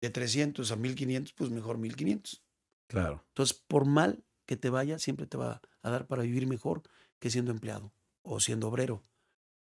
[0.00, 2.42] de 300 a 1500, pues mejor 1500.
[2.86, 3.24] Claro.
[3.28, 6.82] Entonces, por mal que te vaya, siempre te va a dar para vivir mejor
[7.18, 7.92] que siendo empleado
[8.22, 9.02] o siendo obrero.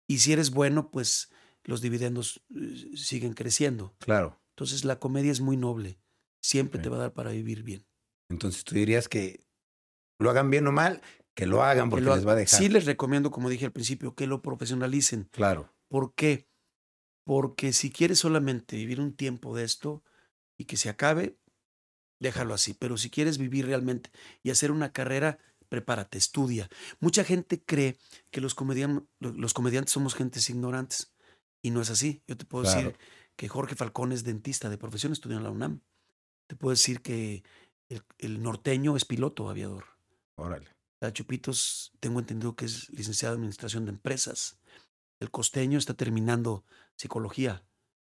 [0.07, 1.31] Y si eres bueno, pues
[1.63, 3.95] los dividendos eh, siguen creciendo.
[3.99, 4.39] Claro.
[4.55, 5.99] Entonces, la comedia es muy noble.
[6.41, 7.85] Siempre te va a dar para vivir bien.
[8.31, 9.43] Entonces tú dirías que
[10.19, 11.01] lo hagan bien o mal,
[11.35, 12.59] que lo hagan Que porque lo- les va a dejar.
[12.59, 15.25] Sí les recomiendo, como dije al principio, que lo profesionalicen.
[15.31, 15.73] Claro.
[15.89, 16.47] ¿Por qué?
[17.25, 20.03] Porque si quieres solamente vivir un tiempo de esto
[20.57, 21.37] y que se acabe,
[22.21, 22.73] déjalo así.
[22.73, 24.09] Pero si quieres vivir realmente
[24.41, 25.37] y hacer una carrera,
[25.67, 26.69] prepárate, estudia.
[27.01, 27.97] Mucha gente cree
[28.31, 31.11] que los, comedian- los comediantes somos gentes ignorantes
[31.61, 32.21] y no es así.
[32.27, 32.91] Yo te puedo Claro.
[32.91, 32.97] decir
[33.35, 35.81] que Jorge Falcón es dentista de profesión, estudió en la UNAM.
[36.47, 37.43] Te puedo decir que
[37.89, 39.85] el, el norteño es piloto aviador.
[40.35, 40.67] Órale.
[41.01, 44.57] La Chupitos, tengo entendido que es licenciado en administración de empresas.
[45.19, 46.65] El costeño está terminando
[46.95, 47.63] psicología.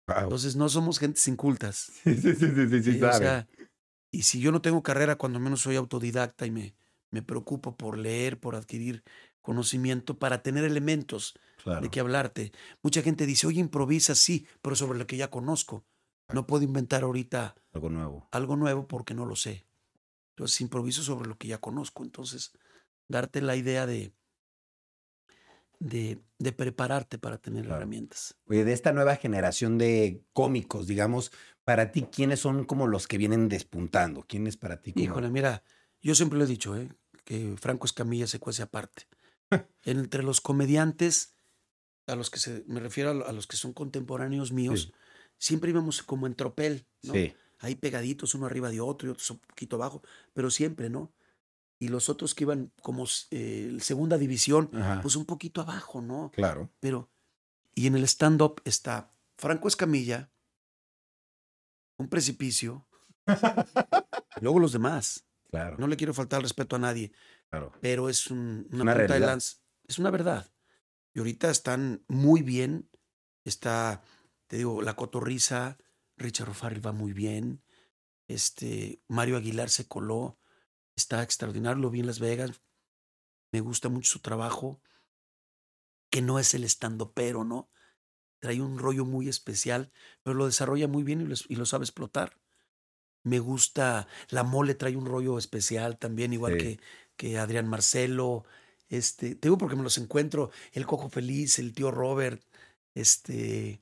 [0.07, 0.25] Wow.
[0.25, 1.93] Entonces no somos gentes incultas.
[2.05, 3.47] Sí, sí, sí, sí, sí, sea,
[4.11, 6.75] y si yo no tengo carrera, cuando menos soy autodidacta y me,
[7.11, 9.05] me preocupo por leer, por adquirir
[9.43, 11.35] conocimiento, para tener elementos
[11.69, 11.83] claro.
[11.83, 12.53] de qué hablarte.
[12.83, 15.85] Mucha gente dice, oye, improvisa, sí, pero sobre lo que ya conozco.
[16.33, 18.29] No puedo inventar ahorita Algo nuevo.
[18.33, 19.67] algo nuevo porque no lo sé.
[20.37, 22.05] Entonces improviso sobre lo que ya conozco.
[22.05, 22.53] Entonces,
[23.09, 24.13] darte la idea de,
[25.81, 27.77] de, de prepararte para tener Claro.
[27.77, 28.37] herramientas.
[28.47, 31.33] Oye, de esta nueva generación de cómicos, digamos,
[31.65, 34.25] para ti, ¿quiénes son como los que vienen despuntando?
[34.27, 34.93] ¿Quién es para ti?
[34.93, 35.05] Como...
[35.05, 35.63] Híjole, mira,
[36.01, 36.89] yo siempre lo he dicho, ¿eh?
[37.25, 39.05] que Franco Escamilla se cuece aparte.
[39.85, 41.35] Entre los comediantes,
[42.09, 44.93] a los que se, me refiero a, lo- a los que son contemporáneos míos, Sí.
[45.39, 47.13] siempre íbamos como en tropel, ¿no?
[47.15, 50.01] Sí, Ahí pegaditos, uno arriba de otro y otros un poquito abajo,
[50.33, 51.13] pero siempre, ¿no?
[51.81, 55.01] Y los otros que iban como eh, segunda división, Ajá.
[55.03, 56.31] pues un poquito abajo, ¿no?
[56.33, 56.71] claro.
[56.81, 57.11] Pero,
[57.75, 60.31] y en el stand-up está Franco Escamilla,
[61.99, 62.87] un precipicio,
[64.41, 65.25] luego los demás.
[65.51, 67.11] Claro, No le quiero faltar el respeto a nadie,
[67.51, 67.73] claro.
[67.81, 69.57] pero es un- una, una punta de lanza.
[69.87, 70.47] Es una verdad.
[71.19, 72.89] Y ahorita están muy bien.
[73.45, 74.05] Está,
[74.47, 75.77] te digo, La Cotorriza,
[76.17, 77.61] Richard O'Farrell va muy bien.
[78.29, 80.39] Este, Mario Aguilar se coló.
[80.95, 82.63] Está extraordinario, lo vi en Las Vegas.
[83.51, 84.81] Me gusta mucho su trabajo.
[86.09, 87.69] Que no es el estando pero, ¿no?
[88.39, 89.91] Trae un rollo muy especial,
[90.23, 92.39] pero lo desarrolla muy bien y lo, y lo sabe explotar.
[93.25, 96.59] Me gusta, la mole trae un rollo especial también, igual Sí.
[96.59, 96.81] que,
[97.17, 98.45] que Adrián Marcelo.
[98.89, 102.43] Este, te digo porque me los encuentro, el Cojo Feliz, el tío Robert,
[102.95, 103.81] este,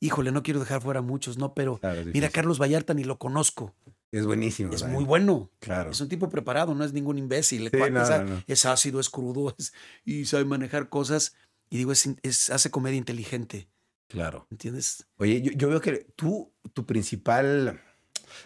[0.00, 1.54] híjole, no quiero dejar fuera muchos, ¿no?
[1.54, 2.30] Pero claro, mira.
[2.30, 3.74] Carlos Vallarta ni lo conozco,
[4.12, 4.72] Es buenísimo.
[4.72, 4.94] es ¿verdad?
[4.94, 5.90] muy bueno, Claro.
[5.90, 8.02] es un tipo preparado, no es ningún imbécil, Sí, no,
[8.46, 9.72] es, no, ácido, es crudo, es-
[10.04, 11.34] y sabe manejar cosas,
[11.68, 13.68] y digo, es, hace comedia inteligente,
[14.08, 14.46] Claro.
[14.52, 15.04] ¿entiendes?
[15.16, 17.82] Oye, yo, yo veo que tú, tu principal,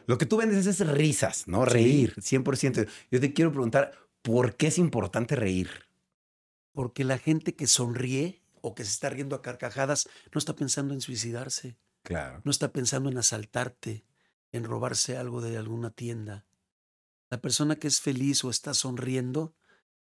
[0.06, 1.66] lo que tú vendes es risas, ¿no?
[1.66, 2.86] Reír, 100%.
[3.10, 3.92] Yo te quiero preguntar,
[4.22, 5.68] ¿por qué es importante reír?
[6.72, 10.94] Porque la gente que sonríe o que se está riendo a carcajadas no está pensando
[10.94, 11.78] en suicidarse.
[12.02, 12.40] Claro.
[12.44, 14.06] no está pensando en asaltarte,
[14.52, 16.46] en robarse algo de alguna tienda.
[17.28, 19.54] La persona que es feliz o está sonriendo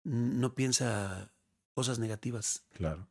[0.04, 1.34] no piensa
[1.74, 2.66] cosas negativas.
[2.74, 3.10] Claro.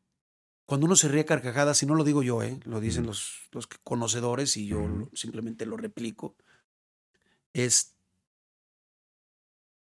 [0.64, 2.60] Cuando uno se ríe a carcajadas, y no lo digo yo, ¿eh?
[2.64, 6.36] lo dicen los, los conocedores y yo simplemente lo replico,
[7.52, 7.97] es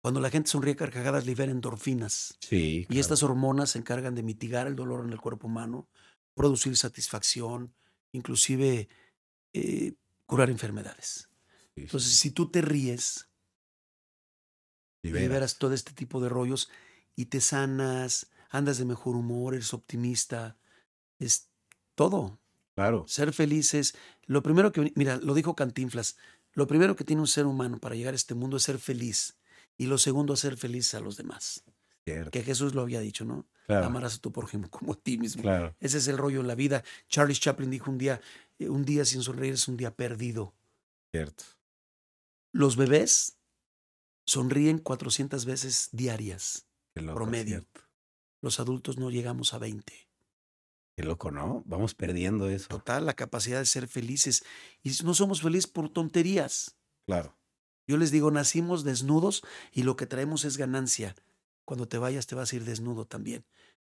[0.01, 2.37] cuando la gente sonríe carcajadas libera endorfinas.
[2.41, 2.87] Sí.
[2.89, 5.89] Y estas hormonas se encargan de mitigar el dolor en el cuerpo humano,
[6.33, 7.73] producir satisfacción,
[8.11, 8.87] inclusive
[9.53, 9.93] eh,
[10.25, 11.29] curar enfermedades.
[11.75, 13.29] Entonces, si tú te ríes,
[15.01, 16.69] liberas todo este tipo de rollos
[17.15, 20.57] y te sanas, andas de mejor humor, eres optimista,
[21.19, 21.49] es
[21.95, 22.39] todo.
[22.75, 23.05] Claro.
[23.07, 23.95] Ser feliz es
[24.25, 26.17] lo primero que, mira, lo dijo Cantinflas,
[26.53, 29.38] lo primero que tiene un ser humano para llegar a este mundo es ser feliz
[29.79, 31.63] y lo segundo hacer feliz a los demás.
[32.03, 32.31] Cierto.
[32.31, 33.47] Que Jesús lo había dicho, ¿no?
[33.65, 33.85] Claro.
[33.87, 35.41] Amarás a tu prójimo como a ti mismo.
[35.41, 35.75] Claro.
[35.79, 36.83] Ese es el rollo en la vida.
[37.07, 38.19] Charlie Chaplin dijo un día,
[38.59, 40.53] eh, un día sin sonreír es un día perdido.
[41.11, 41.45] Cierto.
[42.51, 43.37] Los bebés
[44.25, 47.15] sonríen 400 veces diarias, loco.
[47.15, 47.59] promedio.
[47.59, 47.81] cierto.
[48.41, 49.93] Los adultos no llegamos a 20.
[50.97, 51.63] Qué loco, ¿no?
[51.65, 52.67] Vamos perdiendo eso.
[52.67, 54.43] Total, la capacidad de ser felices.
[54.83, 56.75] Y no somos felices por tonterías.
[57.05, 57.38] Claro.
[57.89, 61.15] Yo les digo, nacimos desnudos y lo que traemos es ganancia.
[61.65, 63.45] Cuando te vayas te vas a ir desnudo también.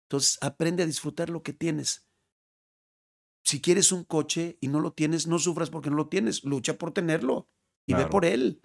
[0.09, 2.07] Entonces, aprende a disfrutar lo que tienes.
[3.43, 6.43] Si quieres un coche y no lo tienes, no sufras porque no lo tienes.
[6.45, 7.47] Lucha por tenerlo
[7.85, 8.61] y ve por él.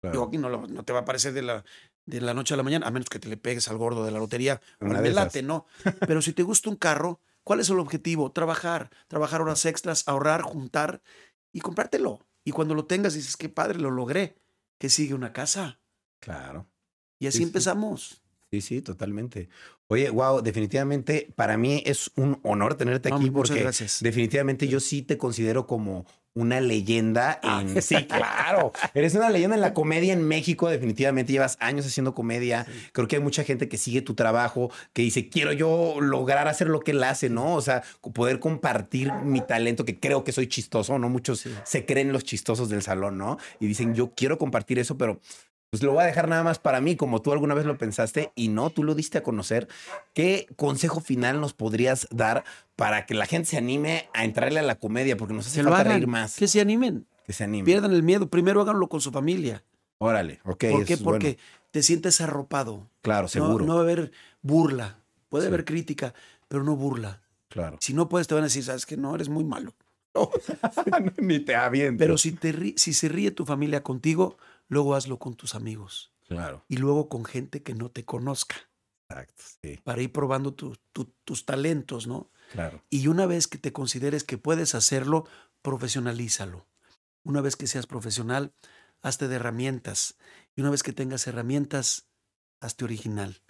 [0.00, 0.12] claro.
[0.12, 1.64] Digo, aquí no, lo- no te va a aparecer de la,
[2.06, 4.10] de la noche a la mañana, a menos que te le pegues al gordo de
[4.10, 4.60] la lotería.
[5.14, 5.66] Late, ¿no?
[6.06, 8.32] Pero si te gusta un carro, ¿cuál es el objetivo?
[8.32, 11.02] Trabajar, trabajar horas extras, ahorrar, juntar
[11.52, 12.26] y comprártelo.
[12.44, 14.36] Y cuando lo tengas dices, qué padre, lo logré.
[14.80, 15.78] Que sigue una casa.
[16.20, 16.66] Claro.
[17.18, 17.48] Y así Sí, sí.
[17.48, 18.22] empezamos.
[18.50, 19.48] Sí, sí, totalmente.
[19.88, 25.02] Oye, wow, definitivamente para mí es un honor tenerte aquí muchas porque definitivamente yo sí
[25.02, 27.60] te considero como una leyenda Ah.
[27.62, 27.82] en...
[27.82, 28.72] Sí, claro.
[28.94, 31.32] Eres una leyenda en la comedia en México, definitivamente.
[31.32, 32.66] Llevas años haciendo comedia.
[32.92, 36.68] Creo que hay mucha gente que sigue tu trabajo, que dice, quiero yo lograr hacer
[36.68, 37.54] lo que él hace, ¿no?
[37.54, 37.82] O sea,
[38.14, 41.08] poder compartir mi talento, que creo que soy chistoso, ¿no?
[41.08, 41.50] Muchos Sí.
[41.64, 43.38] se creen los chistosos del salón, ¿no?
[43.58, 45.20] Y dicen, yo quiero compartir eso, pero
[45.70, 48.32] pues lo voy a dejar nada más para mí, como tú alguna vez lo pensaste
[48.34, 49.68] y no, tú lo diste a conocer.
[50.14, 52.42] ¿Qué consejo final nos podrías dar
[52.74, 55.16] para que la gente se anime a entrarle a la comedia?
[55.16, 56.36] Porque nos hace Que lo falta hagan, reír más.
[56.36, 57.64] que se animen, Que se anime.
[57.64, 58.28] pierdan el miedo.
[58.28, 59.62] Primero háganlo con su familia.
[59.98, 60.64] Órale, ok.
[60.70, 60.94] ¿Por qué?
[60.94, 61.18] es bueno.
[61.20, 61.38] Porque
[61.70, 62.88] te sientes arropado.
[63.02, 63.64] Claro, No, seguro.
[63.64, 64.10] no va a haber
[64.42, 64.98] burla.
[65.28, 65.48] Puede Sí.
[65.48, 66.14] haber crítica,
[66.48, 67.20] pero no burla.
[67.48, 67.76] Claro.
[67.80, 69.72] Si no puedes, te van a decir, sabes que no, eres muy malo.
[71.18, 71.98] Ni te aviento.
[71.98, 74.36] Pero si, te si se ríe tu familia contigo,
[74.70, 76.14] luego hazlo con tus amigos.
[76.26, 78.56] Claro, Y luego con gente que no te conozca,
[79.10, 82.30] exacto, sí, para ir probando tu- tu- tus talentos, ¿no?
[82.52, 82.82] claro.
[82.88, 85.26] Y una vez que te consideres que puedes hacerlo,
[85.80, 86.66] profesionalízalo.
[87.24, 88.54] Una vez que seas profesional,
[89.02, 90.16] hazte de herramientas.
[90.54, 92.08] Y una vez que tengas herramientas,
[92.60, 93.42] hazte original.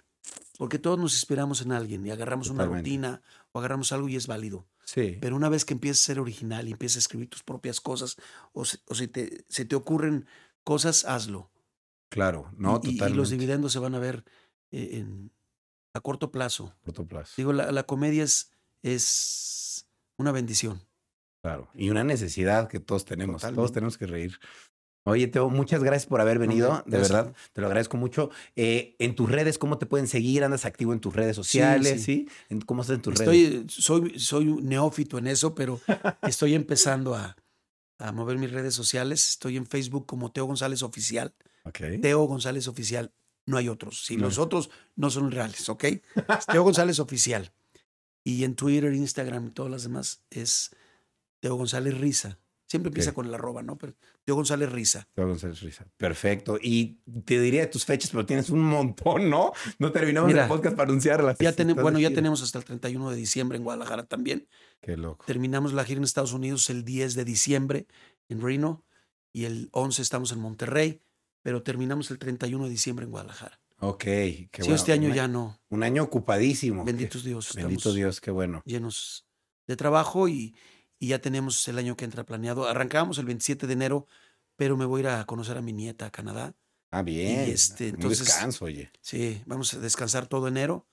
[0.57, 4.27] Porque todos nos inspiramos en alguien y agarramos una rutina o agarramos algo y es
[4.27, 4.67] válido.
[4.85, 7.79] Sí, Pero una vez que empieces a ser original y empieces a escribir tus propias
[7.81, 8.15] cosas
[8.53, 10.27] o, se- o si te, se te ocurren
[10.63, 11.49] cosas, hazlo.
[12.09, 12.51] claro.
[12.57, 13.17] No, y, y- y totalmente.
[13.17, 14.23] los dividendos se van a ver
[14.71, 15.31] eh, en-
[15.93, 16.73] a corto plazo.
[16.85, 17.33] Corto plazo.
[17.37, 18.51] Digo, la, la comedia es,
[18.83, 19.87] es
[20.17, 20.81] una bendición.
[21.43, 21.69] Claro.
[21.73, 23.41] Y una necesidad que todos tenemos.
[23.41, 23.73] Todos Totalmente.
[23.73, 24.39] tenemos que reír.
[25.03, 26.69] Oye, Teo, muchas gracias por haber venido.
[26.69, 28.29] Hombre, de verdad, te lo agradezco mucho.
[28.55, 30.43] Eh, en tus redes, ¿cómo te pueden seguir?
[30.43, 32.03] ¿Andas activo en tus redes sociales?
[32.03, 32.27] ¿Sí?
[32.27, 32.29] sí.
[32.49, 33.35] ¿En- ¿Cómo estás en tus redes?
[33.35, 35.81] Estoy, soy, soy un neófito en eso, pero
[36.21, 37.35] estoy empezando a,
[38.01, 39.29] a mover mis redes sociales.
[39.29, 41.33] Estoy en Facebook como Teo González Oficial.
[41.63, 41.79] Ok.
[42.01, 43.13] Teo González Oficial.
[43.45, 44.05] No hay otros.
[44.05, 44.23] Si No.
[44.25, 45.85] los otros no son reales, ¿ok?
[46.51, 47.51] Teo González Oficial.
[48.23, 50.71] Y en Twitter, Instagram y todas las demás es
[51.39, 52.37] Teo González Risa.
[52.71, 53.77] Siempre empieza con el arroba, ¿no?
[53.77, 55.05] Pero Teo González Risa.
[55.13, 55.85] Teo González Risa.
[55.97, 56.57] Perfecto.
[56.61, 59.51] Y te diría de tus fechas, pero tienes un montón, ¿no?
[59.77, 61.37] No terminamos Mira, el podcast para anunciarlas.
[61.37, 64.47] Ya Estás bueno, ya tenemos hasta el 31 de diciembre en Guadalajara también.
[64.81, 65.25] Qué loco.
[65.25, 67.87] Terminamos la gira en Estados Unidos el 10 de diciembre
[68.29, 68.85] en Reno
[69.33, 71.01] y el 11 estamos en Monterrey,
[71.41, 73.59] pero terminamos el 31 de diciembre en Guadalajara.
[73.79, 74.03] Ok.
[74.03, 74.75] Qué Sí, bueno.
[74.75, 75.59] este año Un- ya no.
[75.67, 76.85] Un año ocupadísimo.
[76.85, 77.53] Benditos Dios.
[77.53, 78.61] Bendito Dios, qué bueno.
[78.65, 79.25] llenos
[79.67, 80.55] de trabajo y,
[81.01, 82.67] y ya tenemos el año que entra planeado.
[82.67, 84.05] Arrancábamos el 27 de enero,
[84.55, 86.53] pero me voy a ir a conocer a mi nieta a Canadá.
[86.91, 87.39] Ah, bien.
[87.49, 88.91] este, Un entonces- descanso, oye.
[89.01, 90.87] Sí, vamos a descansar todo enero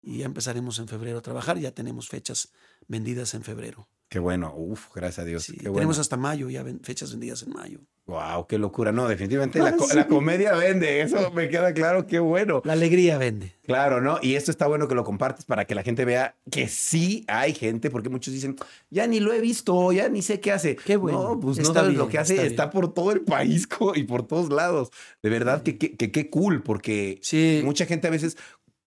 [0.00, 1.58] y ya empezaremos en febrero a trabajar.
[1.58, 2.52] Ya tenemos fechas
[2.86, 3.88] vendidas en febrero.
[4.08, 4.54] Qué bueno.
[4.56, 5.42] Uf, gracias a Dios.
[5.42, 5.74] Sí, qué bueno.
[5.80, 7.80] Tenemos hasta mayo, ya ven- fechas vendidas en mayo.
[8.08, 8.90] Wow, qué locura.
[8.90, 9.94] No, definitivamente la, co- Sí.
[9.94, 11.02] la comedia vende.
[11.02, 12.06] Eso me queda claro.
[12.06, 12.62] Qué bueno.
[12.64, 13.52] La alegría vende.
[13.66, 14.18] Claro, ¿no?
[14.22, 17.52] Y esto está bueno que lo compartes para que la gente vea que sí hay
[17.52, 18.56] gente, porque muchos dicen,
[18.88, 20.76] ya ni lo he visto, ya ni sé qué hace.
[20.76, 24.04] Qué bueno, No, pues no sabes lo que hace, está por todo el país y
[24.04, 24.88] por todos lados.
[25.22, 28.38] De verdad que que- que qué cool, porque Sí, mucha gente a veces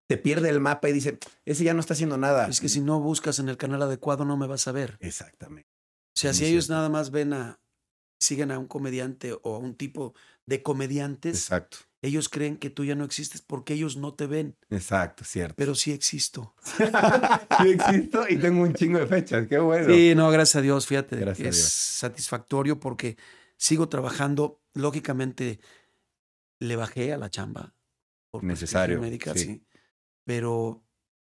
[0.09, 2.49] te pierde el mapa y dice, ese ya no está haciendo nada.
[2.49, 4.97] es que si no buscas en el canal adecuado no me vas a ver.
[5.01, 5.69] Exactamente.
[6.17, 7.61] O sea, si ellos nada más ven a,
[8.21, 10.15] siguen a un comediante o a un tipo
[10.47, 11.79] de comediantes, Exacto.
[12.03, 15.55] ellos creen que tú ya no existes porque ellos no te ven, Exacto, cierto.
[15.57, 16.55] pero sí existo.
[17.63, 19.47] sí existo y tengo un chingo de fechas.
[19.49, 19.93] Qué bueno.
[19.93, 21.69] Sí, no, gracias a Dios, fíjate, Gracias que a es Dios.
[21.73, 23.17] satisfactorio porque
[23.57, 24.61] sigo trabajando.
[24.75, 25.59] Lógicamente,
[26.61, 27.75] le bajé a la chamba.
[28.31, 29.41] Por Necesario, médica, sí.
[29.41, 29.67] sí.
[30.25, 30.85] Pero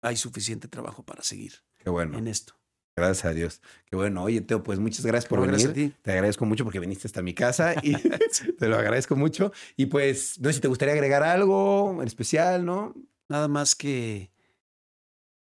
[0.03, 2.19] hay suficiente trabajo para seguir Qué bueno.
[2.19, 2.55] en esto.
[2.95, 3.63] Gracias a Dios.
[3.87, 4.23] Qué bueno.
[4.23, 5.53] Oye, Teo, pues muchas gracias por venir.
[5.53, 5.95] gracias a ti.
[6.03, 7.93] Te agradezco mucho porque viniste hasta mi casa y
[8.59, 9.53] te lo agradezco mucho.
[9.77, 12.95] Y pues, no sé si te gustaría agregar algo en especial, ¿no?
[13.29, 14.31] Nada más que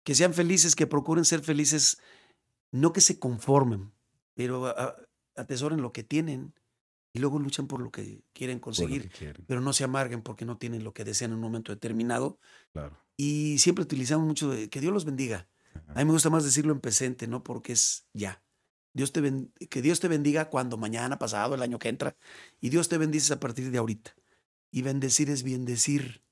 [0.04, 1.98] que sean felices, que procuren ser felices,
[2.72, 3.92] no que se conformen,
[4.34, 4.96] pero a- a-
[5.36, 6.54] atesoren lo que tienen
[7.12, 9.44] y luego luchan por lo que quieren conseguir, que quieren.
[9.46, 12.38] pero no se amarguen porque no tienen lo que desean en un momento determinado.
[12.72, 12.96] Claro.
[13.18, 15.46] Y siempre utilizamos mucho de que Dios los bendiga.
[15.88, 17.42] A mí me gusta más decirlo en presente, ¿no?
[17.42, 18.42] Porque es ya.
[18.92, 19.22] Dios te
[19.70, 22.16] que Dios te bendiga cuando mañana, pasado, el año que entra.
[22.60, 24.14] Y Dios te bendice a partir de ahorita.
[24.70, 26.24] Y bendecir es bien decir,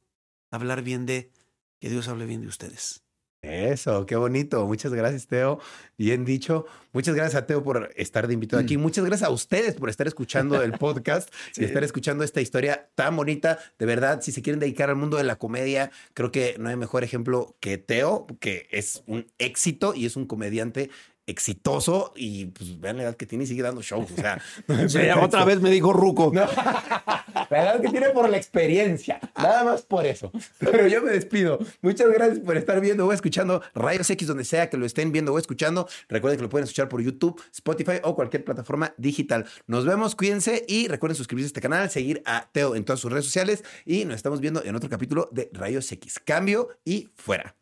[0.50, 1.32] hablar bien de,
[1.78, 3.05] que Dios hable bien de ustedes.
[3.46, 4.66] Eso, qué bonito.
[4.66, 5.60] Muchas gracias, Teo.
[5.96, 6.66] Bien dicho.
[6.92, 8.76] Muchas gracias a Teo por estar de invitado aquí.
[8.76, 11.62] Muchas gracias a ustedes por estar escuchando el podcast Sí.
[11.62, 13.58] y estar escuchando esta historia tan bonita.
[13.78, 16.76] De verdad, si se quieren dedicar al mundo de la comedia, creo que no hay
[16.76, 20.90] mejor ejemplo que Teo, que es un éxito y es un comediante
[21.26, 24.10] exitoso y pues vean la edad que tiene y sigue dando shows.
[24.10, 24.40] O sea,
[24.88, 26.30] Sí, otra vez me dijo Ruco.
[26.32, 26.46] No.
[27.50, 29.20] La edad que tiene por la experiencia.
[29.36, 30.32] Nada más por eso.
[30.58, 31.58] Pero yo me despido.
[31.82, 35.32] Muchas gracias por estar viendo o escuchando Rayos X donde sea que lo estén viendo
[35.32, 35.86] o escuchando.
[36.08, 39.46] Recuerden que lo pueden escuchar por YouTube, Spotify o cualquier plataforma digital.
[39.66, 43.12] Nos vemos, cuídense y recuerden suscribirse a este canal, seguir a Teo en todas sus
[43.12, 46.20] redes sociales y nos estamos viendo en otro capítulo de Rayos X.
[46.24, 47.54] Cambio y fuera.